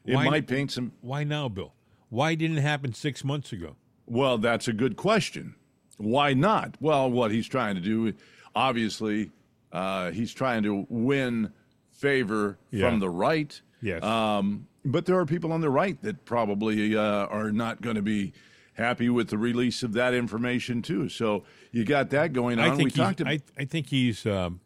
[0.05, 1.73] it Why- might paint some Why now, Bill?
[2.09, 3.75] Why didn't it happen six months ago?
[4.05, 5.55] Well, that's a good question.
[5.97, 6.75] Why not?
[6.79, 8.13] Well, what he's trying to do,
[8.55, 9.31] obviously,
[9.71, 11.51] uh, he's trying to win
[11.91, 12.89] favor Yeah.
[12.89, 13.59] from the right.
[13.81, 14.03] Yes.
[14.03, 18.01] Um, but there are people on the right that probably uh, are not going to
[18.01, 18.33] be
[18.73, 21.07] happy with the release of that information too.
[21.09, 22.65] So you got that going on.
[22.65, 23.21] I think we he's, talked.
[23.25, 24.59] I, I think he's um,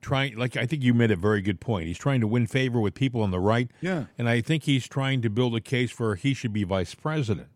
[0.00, 0.36] trying.
[0.36, 1.86] Like I think you made a very good point.
[1.86, 3.70] He's trying to win favor with people on the right.
[3.80, 4.04] Yeah.
[4.18, 7.48] and I think he's trying to build a case for he should be vice president.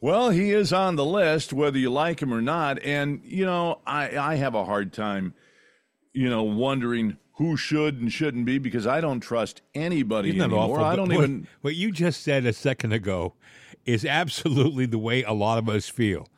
[0.00, 2.82] Well, he is on the list, whether you like him or not.
[2.82, 5.32] And, you know, I, I have a hard time,
[6.12, 10.44] you know, wondering who should and shouldn't be because I don't trust anybody Isn't that
[10.44, 10.76] anymore.
[10.76, 10.84] awful?
[10.84, 11.48] I don't what, even.
[11.62, 13.34] What you just said a second ago
[13.84, 16.28] is absolutely the way a lot of us feel.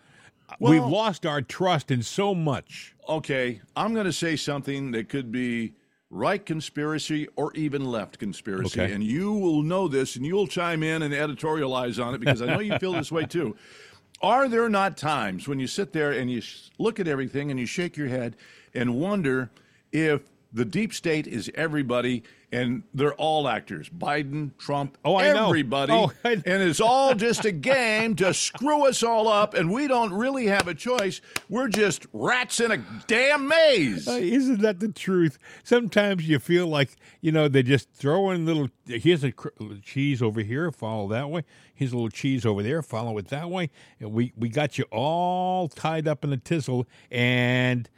[0.60, 2.94] We've lost our trust in so much.
[3.08, 5.74] Okay, I'm going to say something that could be
[6.10, 8.80] right conspiracy or even left conspiracy.
[8.80, 8.92] Okay.
[8.92, 12.46] And you will know this and you'll chime in and editorialize on it because I
[12.46, 13.56] know you feel this way too.
[14.22, 17.58] Are there not times when you sit there and you s- look at everything and
[17.58, 18.36] you shake your head
[18.72, 19.50] and wonder
[19.94, 20.22] if
[20.52, 22.22] the deep state is everybody
[22.52, 25.46] and they're all actors Biden, Trump, Oh, I know.
[25.46, 25.92] everybody.
[25.92, 29.88] Oh, I- and it's all just a game to screw us all up and we
[29.88, 31.20] don't really have a choice.
[31.48, 32.76] We're just rats in a
[33.08, 34.06] damn maze.
[34.06, 35.38] Uh, isn't that the truth?
[35.64, 36.90] Sometimes you feel like
[37.20, 38.68] you know they just throw in little.
[38.86, 39.48] Here's a cr-
[39.82, 41.42] cheese over here, follow that way.
[41.74, 43.70] Here's a little cheese over there, follow it that way.
[43.98, 47.88] And we we got you all tied up in a tizzle, and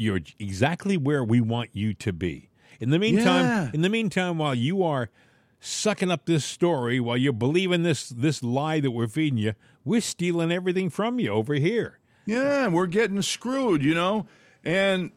[0.00, 2.48] you're exactly where we want you to be.
[2.80, 3.70] In the meantime, Yeah.
[3.74, 5.10] in the meantime, while you are
[5.60, 10.00] sucking up this story, while you're believing this this lie that we're feeding you, we're
[10.00, 11.98] stealing everything from you over here.
[12.26, 14.26] Yeah, we're getting screwed, you know?
[14.64, 15.10] And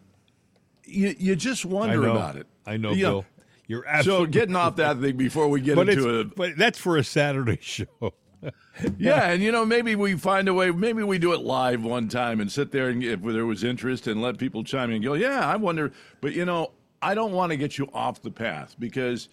[0.86, 2.47] you, you just wonder about it.
[2.65, 3.09] I know, Yeah.
[3.09, 3.25] Bill.
[3.67, 6.36] You're So getting off that thing before we get into it.
[6.36, 8.13] but that's for a Saturday show.
[8.97, 10.71] Yeah, and you know, maybe we find a way.
[10.71, 14.07] Maybe we do it live one time and sit there and if there was interest
[14.07, 15.91] and let people chime in and go, yeah, I wonder.
[16.21, 16.71] But you know,
[17.01, 19.29] I don't want to get you off the path because,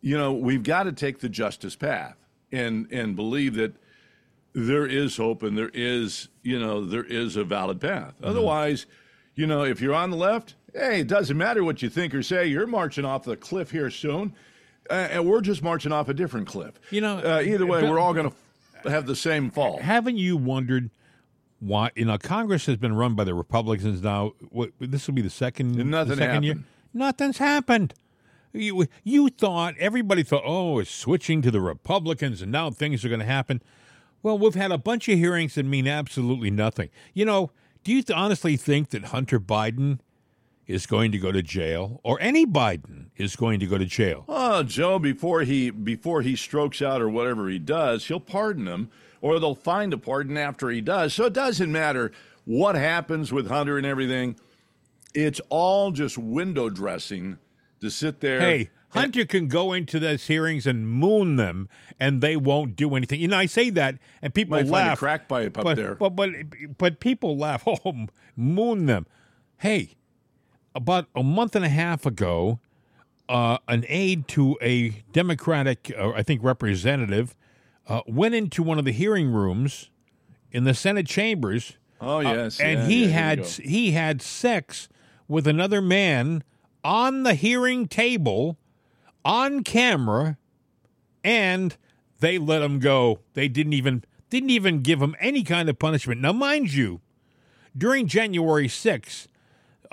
[0.00, 2.16] you know, we've got to take the justice path
[2.50, 3.74] and and believe that
[4.54, 8.14] there is hope and there is, you know, there is a valid path.
[8.16, 8.26] Mm-hmm.
[8.26, 8.86] Otherwise,
[9.34, 12.22] you know, if you're on the left, hey, it doesn't matter what you think or
[12.22, 12.46] say.
[12.46, 14.34] You're marching off the cliff here soon.
[14.90, 16.78] Uh, and we're just marching off a different cliff.
[16.90, 18.32] You know, uh, either way, we're all going
[18.82, 19.80] to have the same fall.
[19.80, 20.90] Haven't you wondered
[21.60, 21.90] why?
[21.94, 24.32] You know, Congress has been run by the Republicans now.
[24.50, 25.78] What, this will be the second.
[25.78, 26.56] And nothing the second year.
[26.92, 27.94] Nothing's happened.
[28.52, 33.08] You, you thought everybody thought, oh, it's switching to the Republicans, and now things are
[33.08, 33.62] going to happen.
[34.22, 36.90] Well, we've had a bunch of hearings that mean absolutely nothing.
[37.14, 37.50] You know,
[37.82, 40.00] do you honestly think that Hunter Biden
[40.72, 44.24] is going to go to jail, or any Biden is going to go to jail?
[44.28, 48.90] Oh, Joe, before he before he strokes out or whatever he does, he'll pardon him,
[49.20, 51.14] or they'll find a pardon after he does.
[51.14, 52.10] So it doesn't matter
[52.44, 54.36] what happens with Hunter and everything.
[55.14, 57.38] It's all just window dressing
[57.80, 58.40] to sit there.
[58.40, 61.68] Hey, Hunter can go into those hearings and moon them,
[62.00, 63.20] and they won't do anything.
[63.20, 64.98] You know, I say that, and people Might find a laugh.
[64.98, 65.94] crack pipe up but, there.
[65.96, 66.30] but but
[66.78, 67.62] but people laugh.
[67.84, 68.06] Oh,
[68.36, 69.06] moon them.
[69.58, 69.96] Hey,
[70.74, 72.60] about a month and a half ago,
[73.28, 77.34] uh, an aide to a Democratic, uh, I think, representative,
[77.88, 79.90] uh, went into one of the hearing rooms
[80.50, 84.88] in the Senate chambers oh yes, and yeah, he yeah, had he had sex
[85.28, 86.44] with another man
[86.84, 88.58] on the hearing table
[89.24, 90.36] on camera
[91.24, 91.76] and
[92.20, 93.20] they let him go.
[93.34, 96.20] They didn't even didn't even give him any kind of punishment.
[96.20, 97.00] Now mind you
[97.76, 99.26] during January 6th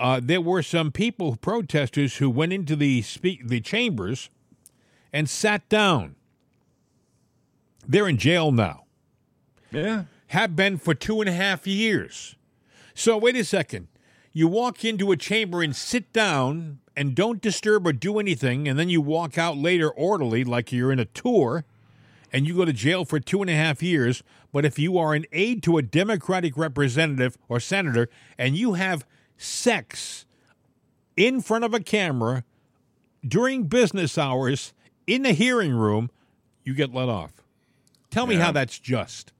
[0.00, 4.30] uh, there were some people protesters who went into the speak the chambers
[5.12, 6.16] and sat down
[7.86, 8.84] they're in jail now
[9.72, 10.04] yeah.
[10.28, 12.36] have been for two and a half years.
[12.94, 13.88] So, wait a second.
[14.32, 18.78] You walk into a chamber and sit down and don't disturb or do anything, and
[18.78, 21.64] then you walk out later orderly like you're in a tour,
[22.32, 24.22] and you go to jail for two and a half years.
[24.52, 29.06] But if you are an aide to a Democratic representative or senator and you have
[29.44, 30.26] sex
[31.16, 32.44] in front of a camera
[33.26, 34.72] during business hours
[35.06, 36.10] in the hearing room,
[36.64, 37.32] you get let off.
[38.10, 38.44] Tell me Yeah.
[38.46, 39.32] how that's just.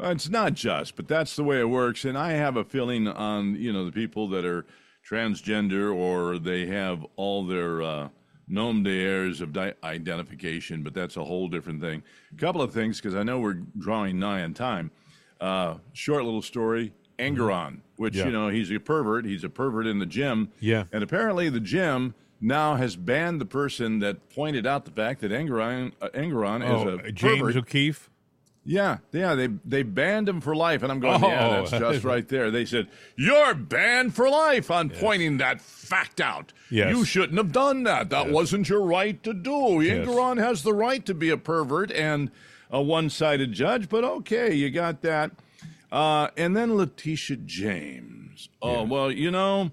[0.00, 2.04] Uh, It's not just, but that's the way it works.
[2.04, 4.64] And I have a feeling on you know the people that are
[5.08, 8.08] transgender or they have all their uh,
[8.46, 12.02] nom de airs of di- identification, but that's a whole different thing.
[12.32, 14.90] A couple of things because I know we're drawing nigh on time.
[15.40, 16.92] Uh, short little story.
[17.18, 18.24] Engoron, which Yeah.
[18.26, 19.26] you know he's a pervert.
[19.26, 20.48] He's a pervert in the gym.
[20.60, 20.84] Yeah.
[20.92, 25.30] and apparently the gym now has banned the person that pointed out the fact that
[25.32, 27.56] Engoron, uh, Engoron Oh, is a James pervert.
[27.56, 28.08] O'Keefe.
[28.64, 31.28] Yeah, yeah, they they banned him for life, and I'm going, Oh.
[31.28, 32.50] yeah, that's just right there.
[32.50, 36.52] They said you're banned for life on pointing that fact out.
[36.70, 36.94] Yes.
[36.94, 38.10] You shouldn't have done that.
[38.10, 39.80] That wasn't your right to do.
[39.80, 40.06] Yes.
[40.38, 42.30] Has the right to be a pervert and
[42.70, 45.30] a one-sided judge, but okay, you got that.
[45.90, 48.48] Uh, and then Letitia James.
[48.60, 49.70] Oh well, you know,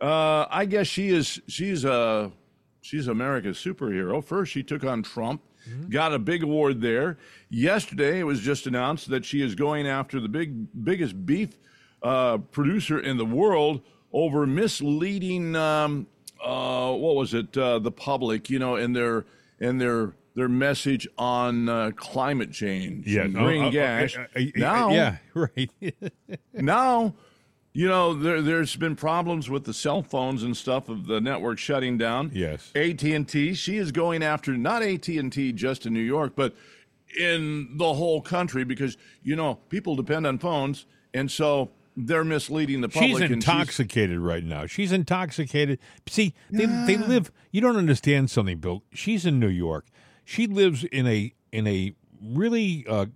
[0.00, 1.40] uh, I guess she is.
[1.46, 2.32] She's a
[2.80, 4.22] she's America's superhero.
[4.22, 5.42] First, she took on Trump,
[5.90, 7.18] got a big award there.
[7.50, 11.56] Yesterday, it was just announced that she is going after the big biggest beef
[12.02, 13.80] uh, producer in the world
[14.12, 15.56] over misleading.
[15.56, 16.06] Um,
[16.44, 17.56] uh, what was it?
[17.56, 19.24] Uh, the public, you know, in their
[19.60, 24.16] in their their message on uh, climate change Yeah, and no, green uh, gas.
[24.16, 24.26] uh,
[24.56, 25.70] now, yeah, right.
[26.52, 27.14] now,
[27.72, 31.58] you know, there, there's been problems with the cell phones and stuff of the network
[31.58, 32.30] shutting down.
[32.34, 32.70] Yes.
[32.74, 36.54] AT&T, she is going after not AT&T just in New York, but
[37.18, 40.86] in the whole country because, you know, people depend on phones.
[41.12, 43.10] And so they're misleading the public.
[43.10, 44.66] She's and intoxicated right now.
[44.66, 45.78] She's intoxicated.
[46.08, 47.30] See, they they live.
[47.52, 48.82] You don't understand something, Bill.
[48.92, 49.86] She's in New York.
[50.24, 53.06] She lives in a in a really uh,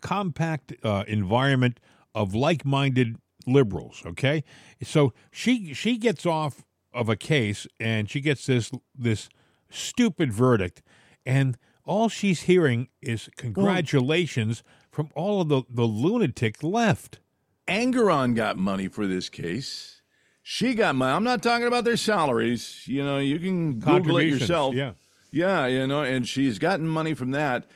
[0.00, 1.80] compact uh, environment
[2.14, 4.02] of like minded liberals.
[4.06, 4.44] Okay,
[4.82, 9.28] so she she gets off of a case and she gets this this
[9.70, 10.82] stupid verdict,
[11.26, 17.20] and all she's hearing is congratulations from all of the the lunatic left.
[17.66, 20.02] Engoron got money for this case.
[20.42, 21.12] She got money.
[21.14, 22.82] I'm not talking about their salaries.
[22.86, 24.74] You know, you can Google it yourself.
[24.74, 24.92] yeah.
[25.34, 27.66] Yeah, you know, and she's gotten money from that.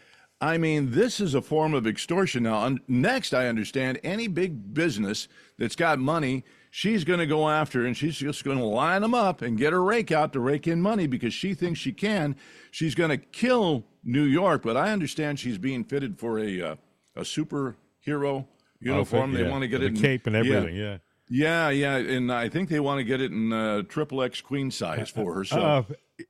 [0.41, 2.45] I mean, this is a form of extortion.
[2.45, 5.27] Now, un- next, I understand any big business
[5.59, 9.15] that's got money, she's going to go after and she's just going to line them
[9.15, 12.37] up and get her rake out to rake in money because she thinks she can.
[12.71, 16.77] She's going to kill New York, but I understand she's being fitted for a uh,
[17.17, 18.47] a superhero
[18.79, 19.33] uniform.
[19.33, 19.51] They yeah.
[19.51, 20.77] want to get it in cape and everything.
[20.77, 20.99] Yeah.
[21.31, 24.71] Yeah, yeah, and I think they want to get it in uh, triple X queen
[24.71, 25.45] size for her.
[25.45, 25.83] So Uh,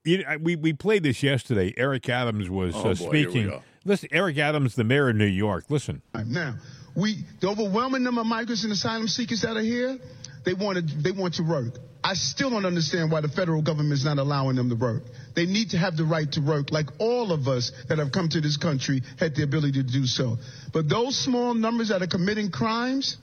[0.05, 1.73] you know, we we played this yesterday.
[1.77, 3.61] Eric Adams was Oh, uh, boy, speaking.
[3.85, 5.65] Listen, Eric Adams, the mayor of New York.
[5.69, 6.57] Listen, Now,
[6.95, 9.99] we the overwhelming number of migrants and asylum seekers that are here,
[10.45, 11.75] they want to they want to work.
[12.03, 15.03] I still don't understand why the federal government is not allowing them to work.
[15.35, 18.29] They need to have the right to work, like all of us that have come
[18.31, 20.39] to this country had the ability to do so.
[20.73, 23.17] But those small numbers that are committing crimes,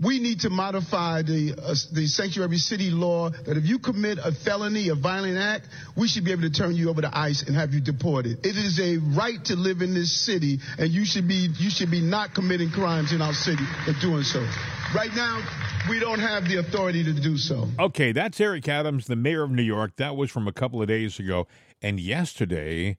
[0.00, 4.32] we need to modify the uh, the sanctuary city law that if you commit a
[4.32, 7.56] felony, a violent act, we should be able to turn you over to ICE and
[7.56, 8.44] have you deported.
[8.44, 11.90] It is a right to live in this city, and you should be you should
[11.90, 14.46] be not committing crimes in our city for doing so.
[14.94, 15.42] Right now,
[15.88, 17.66] we don't have the authority to do so.
[17.78, 19.96] okay, that's Eric Adams, the mayor of New York.
[19.96, 21.46] That was from a couple of days ago,
[21.80, 22.98] and yesterday.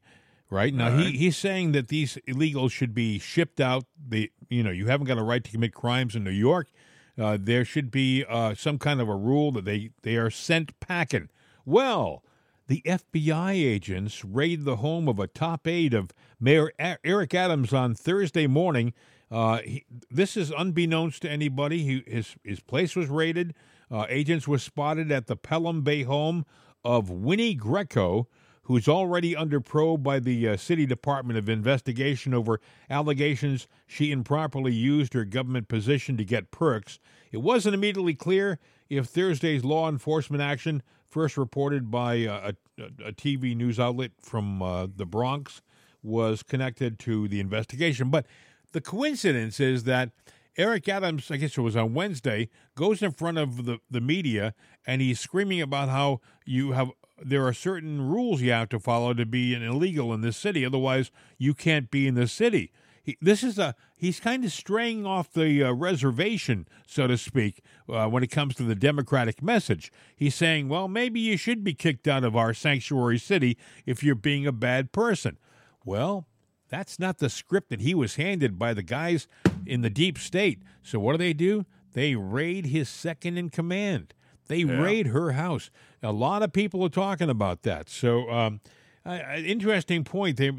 [0.50, 3.84] Right now, he, he's saying that these illegals should be shipped out.
[4.08, 6.70] They, you know, you haven't got a right to commit crimes in New York.
[7.18, 10.80] Uh, there should be uh, some kind of a rule that they they are sent
[10.80, 11.30] packing.
[11.66, 12.24] Well,
[12.68, 17.96] the FBI agents raid the home of a top aide of Mayor Eric Adams on
[17.96, 18.94] Thursday morning.
[19.32, 21.84] Uh, he, this is unbeknownst to anybody.
[21.84, 23.54] He, his his place was raided.
[23.90, 26.46] Uh, agents were spotted at the Pelham Bay home
[26.84, 28.28] of Winnie Greco,
[28.68, 32.60] who's already under probe by the uh, City Department of Investigation over
[32.90, 37.00] allegations she improperly used her government position to get perks.
[37.32, 38.60] It wasn't immediately clear
[38.90, 44.62] if Thursday's law enforcement action, first reported by uh, a, a TV news outlet from
[44.62, 45.62] uh, the Bronx,
[46.04, 48.10] was connected to the investigation.
[48.10, 48.26] But
[48.74, 50.12] the coincidence is that
[50.58, 54.54] Eric Adams, I guess it was on Wednesday, goes in front of the, the media
[54.86, 56.92] and he's screaming about how you have
[57.24, 60.66] there are certain rules you have to follow to be an illegal in this city.
[60.66, 62.72] Otherwise, you can't be in the city.
[63.02, 67.64] He, this is a he's kind of straying off the uh, reservation, so to speak,
[67.90, 69.92] uh, when it comes to the Democratic message.
[70.16, 74.16] He's saying, well, maybe you should be kicked out of our sanctuary city if you're
[74.16, 75.38] being a bad person.
[75.86, 76.28] Well,
[76.70, 79.28] that's not the script that he was handed by the guys
[79.66, 80.62] in the deep state.
[80.84, 81.66] So what do they do?
[81.94, 84.14] They raid his second in command.
[84.48, 85.70] They raid her house.
[86.02, 87.90] A lot of people are talking about that.
[87.90, 88.62] So, um,
[89.06, 90.38] uh, interesting point.
[90.38, 90.52] They,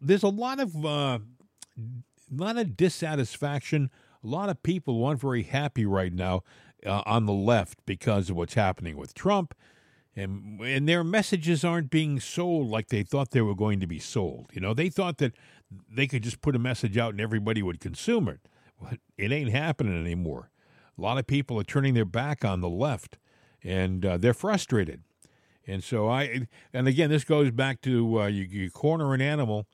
[0.00, 1.18] there's a lot of uh,
[2.30, 3.90] lot of dissatisfaction.
[4.22, 6.42] A lot of people aren't very happy right now
[6.86, 9.54] uh, on the left because of what's happening with Trump,
[10.16, 13.98] and and their messages aren't being sold like they thought they were going to be
[13.98, 14.50] sold.
[14.52, 15.34] You know, they thought that
[15.88, 18.40] they could just put a message out and everybody would consume it.
[18.80, 20.50] Well, it ain't happening anymore.
[20.98, 23.18] A lot of people are turning their back on the left,
[23.62, 25.02] and uh, they're frustrated.
[25.66, 29.66] And so I, and again, this goes back to uh, you, you corner an animal,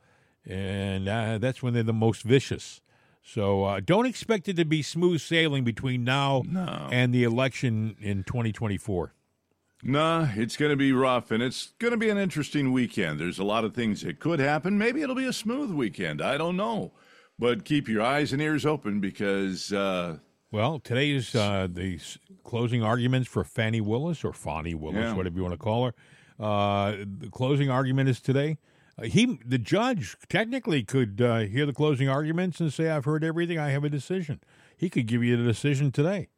[0.45, 2.81] and uh, that's when they're the most vicious.
[3.23, 6.43] So uh, don't expect it to be smooth sailing between now
[6.93, 9.13] and the election in 2024.
[9.83, 13.21] Nah, it's going to be rough, and it's going to be an interesting weekend.
[13.21, 14.79] There's a lot of things that could happen.
[14.79, 16.23] Maybe it'll be a smooth weekend.
[16.23, 16.93] I don't know.
[17.39, 20.19] But keep your eyes and ears open because, uh,
[20.57, 22.01] Well, today is uh, the
[22.43, 25.13] closing arguments for Fani Willis or Fani Willis, Yeah.
[25.15, 25.95] whatever you want to call her.
[26.43, 28.57] Uh, the closing argument is today.
[28.99, 33.23] Uh, he, the judge, technically could uh, hear the closing arguments and say, "I've heard
[33.23, 33.59] everything.
[33.59, 34.41] I have a decision."
[34.75, 36.29] He could give you the decision today.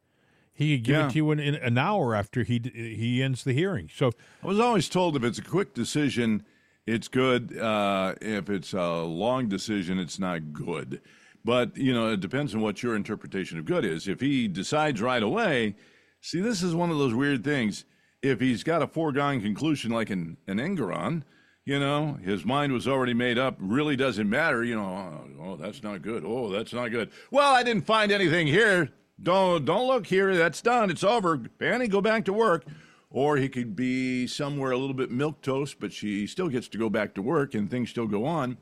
[0.51, 1.05] He could give Yeah.
[1.07, 3.89] it to you in, in an hour after he he ends the hearing.
[3.95, 4.11] So
[4.43, 6.43] I was always told if it's a quick decision,
[6.85, 7.57] it's good.
[7.57, 10.99] Uh, if it's a long decision, it's not good.
[11.45, 14.07] But, you know, it depends on what your interpretation of good is.
[14.07, 15.75] If he decides right away,
[16.21, 17.85] see, this is one of those weird things.
[18.21, 21.23] If he's got a foregone conclusion like an, an Engoron,
[21.65, 25.55] you know, his mind was already made up, really doesn't matter, you know, oh, oh,
[25.55, 26.23] that's not good.
[26.25, 27.11] Oh, that's not good.
[27.31, 28.89] Well, I didn't find anything here.
[29.21, 30.35] Don't don't look here.
[30.35, 30.89] That's done.
[30.89, 31.41] It's over.
[31.59, 32.65] Fani, go back to work.
[33.11, 36.77] Or he could be somewhere a little bit milk toast, but she still gets to
[36.77, 38.57] go back to work and things still go on.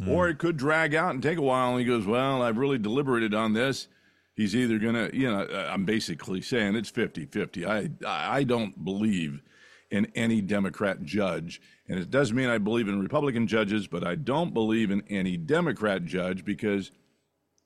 [0.00, 0.08] Mm.
[0.08, 1.70] Or it could drag out and take a while.
[1.70, 3.88] And he goes, Well, I've really deliberated on this.
[4.34, 7.66] He's either going to, you know, I'm basically saying it's 50 50.
[7.66, 9.42] I, I don't believe
[9.90, 11.60] in any Democrat judge.
[11.88, 15.36] And it doesn't mean I believe in Republican judges, but I don't believe in any
[15.36, 16.92] Democrat judge because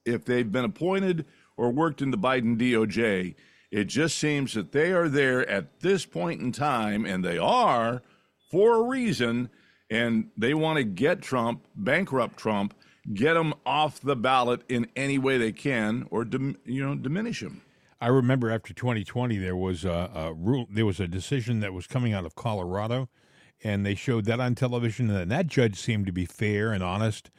[0.05, 1.26] if they've been appointed
[1.57, 3.35] or worked in the Biden DOJ,
[3.70, 8.03] it just seems that they are there at this point in time, and they are
[8.51, 9.49] for a reason,
[9.93, 12.74] and they want to get Trump, bankrupt Trump,
[13.12, 16.24] get him off the ballot in any way they can, or
[16.64, 17.61] you know diminish him.
[18.01, 21.86] I remember after 2020, there was a, a, rule, there was a decision that was
[21.86, 23.11] coming out of Colorado,
[23.62, 27.30] and they showed that on television, and that judge seemed to be fair and honest,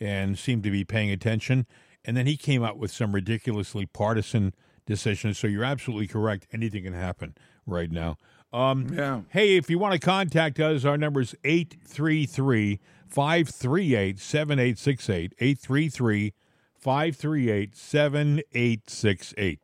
[0.00, 1.64] and seemed to be paying attention.
[2.04, 4.52] And then he came out with some ridiculously partisan
[4.84, 5.32] decision.
[5.32, 6.48] So you're absolutely correct.
[6.52, 7.36] Anything can happen
[7.66, 8.16] right now.
[8.52, 9.20] Um, yeah.
[9.28, 15.34] Hey, if you want to contact us, our number is 833 538 7868.
[15.38, 16.34] 833
[16.74, 19.60] 538 7868.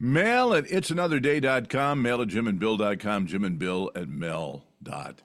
[0.00, 5.22] Mail at it'sanotherday.com, mail at jimandbill.com, Jim and Bill at mail.com.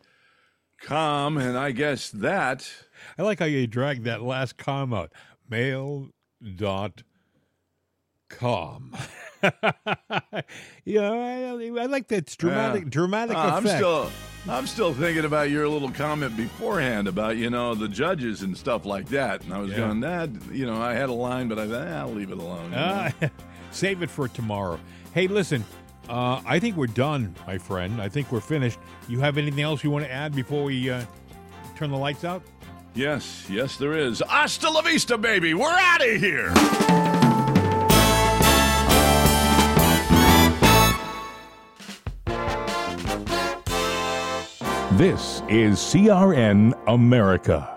[1.38, 2.70] And I guess that.
[3.18, 5.12] I like how you dragged that last com out.
[5.50, 7.07] Mail.com
[8.30, 8.96] calm.
[10.86, 12.90] you know, I, I like that dramatic, yeah.
[12.90, 13.68] dramatic uh, effect.
[13.68, 14.12] I'm still,
[14.50, 18.86] I'm still thinking about your little comment beforehand about you know the judges and stuff
[18.86, 19.78] like that, and I was yeah.
[19.78, 22.38] going that you know I had a line, but I thought eh, I'll leave it
[22.38, 22.74] alone.
[22.74, 23.12] Uh,
[23.72, 24.80] save it for tomorrow.
[25.14, 25.64] Hey, listen.
[26.10, 28.02] Uh, I think we're done, my friend.
[28.02, 28.80] I think we're finished.
[29.10, 31.04] You have anything else you want to add before we uh,
[31.76, 32.44] turn the lights out?
[32.96, 34.24] Yes, yes, there is.
[34.28, 35.54] Hasta la vista, baby.
[35.54, 37.27] We're out of here.
[44.98, 47.77] This is CRN America.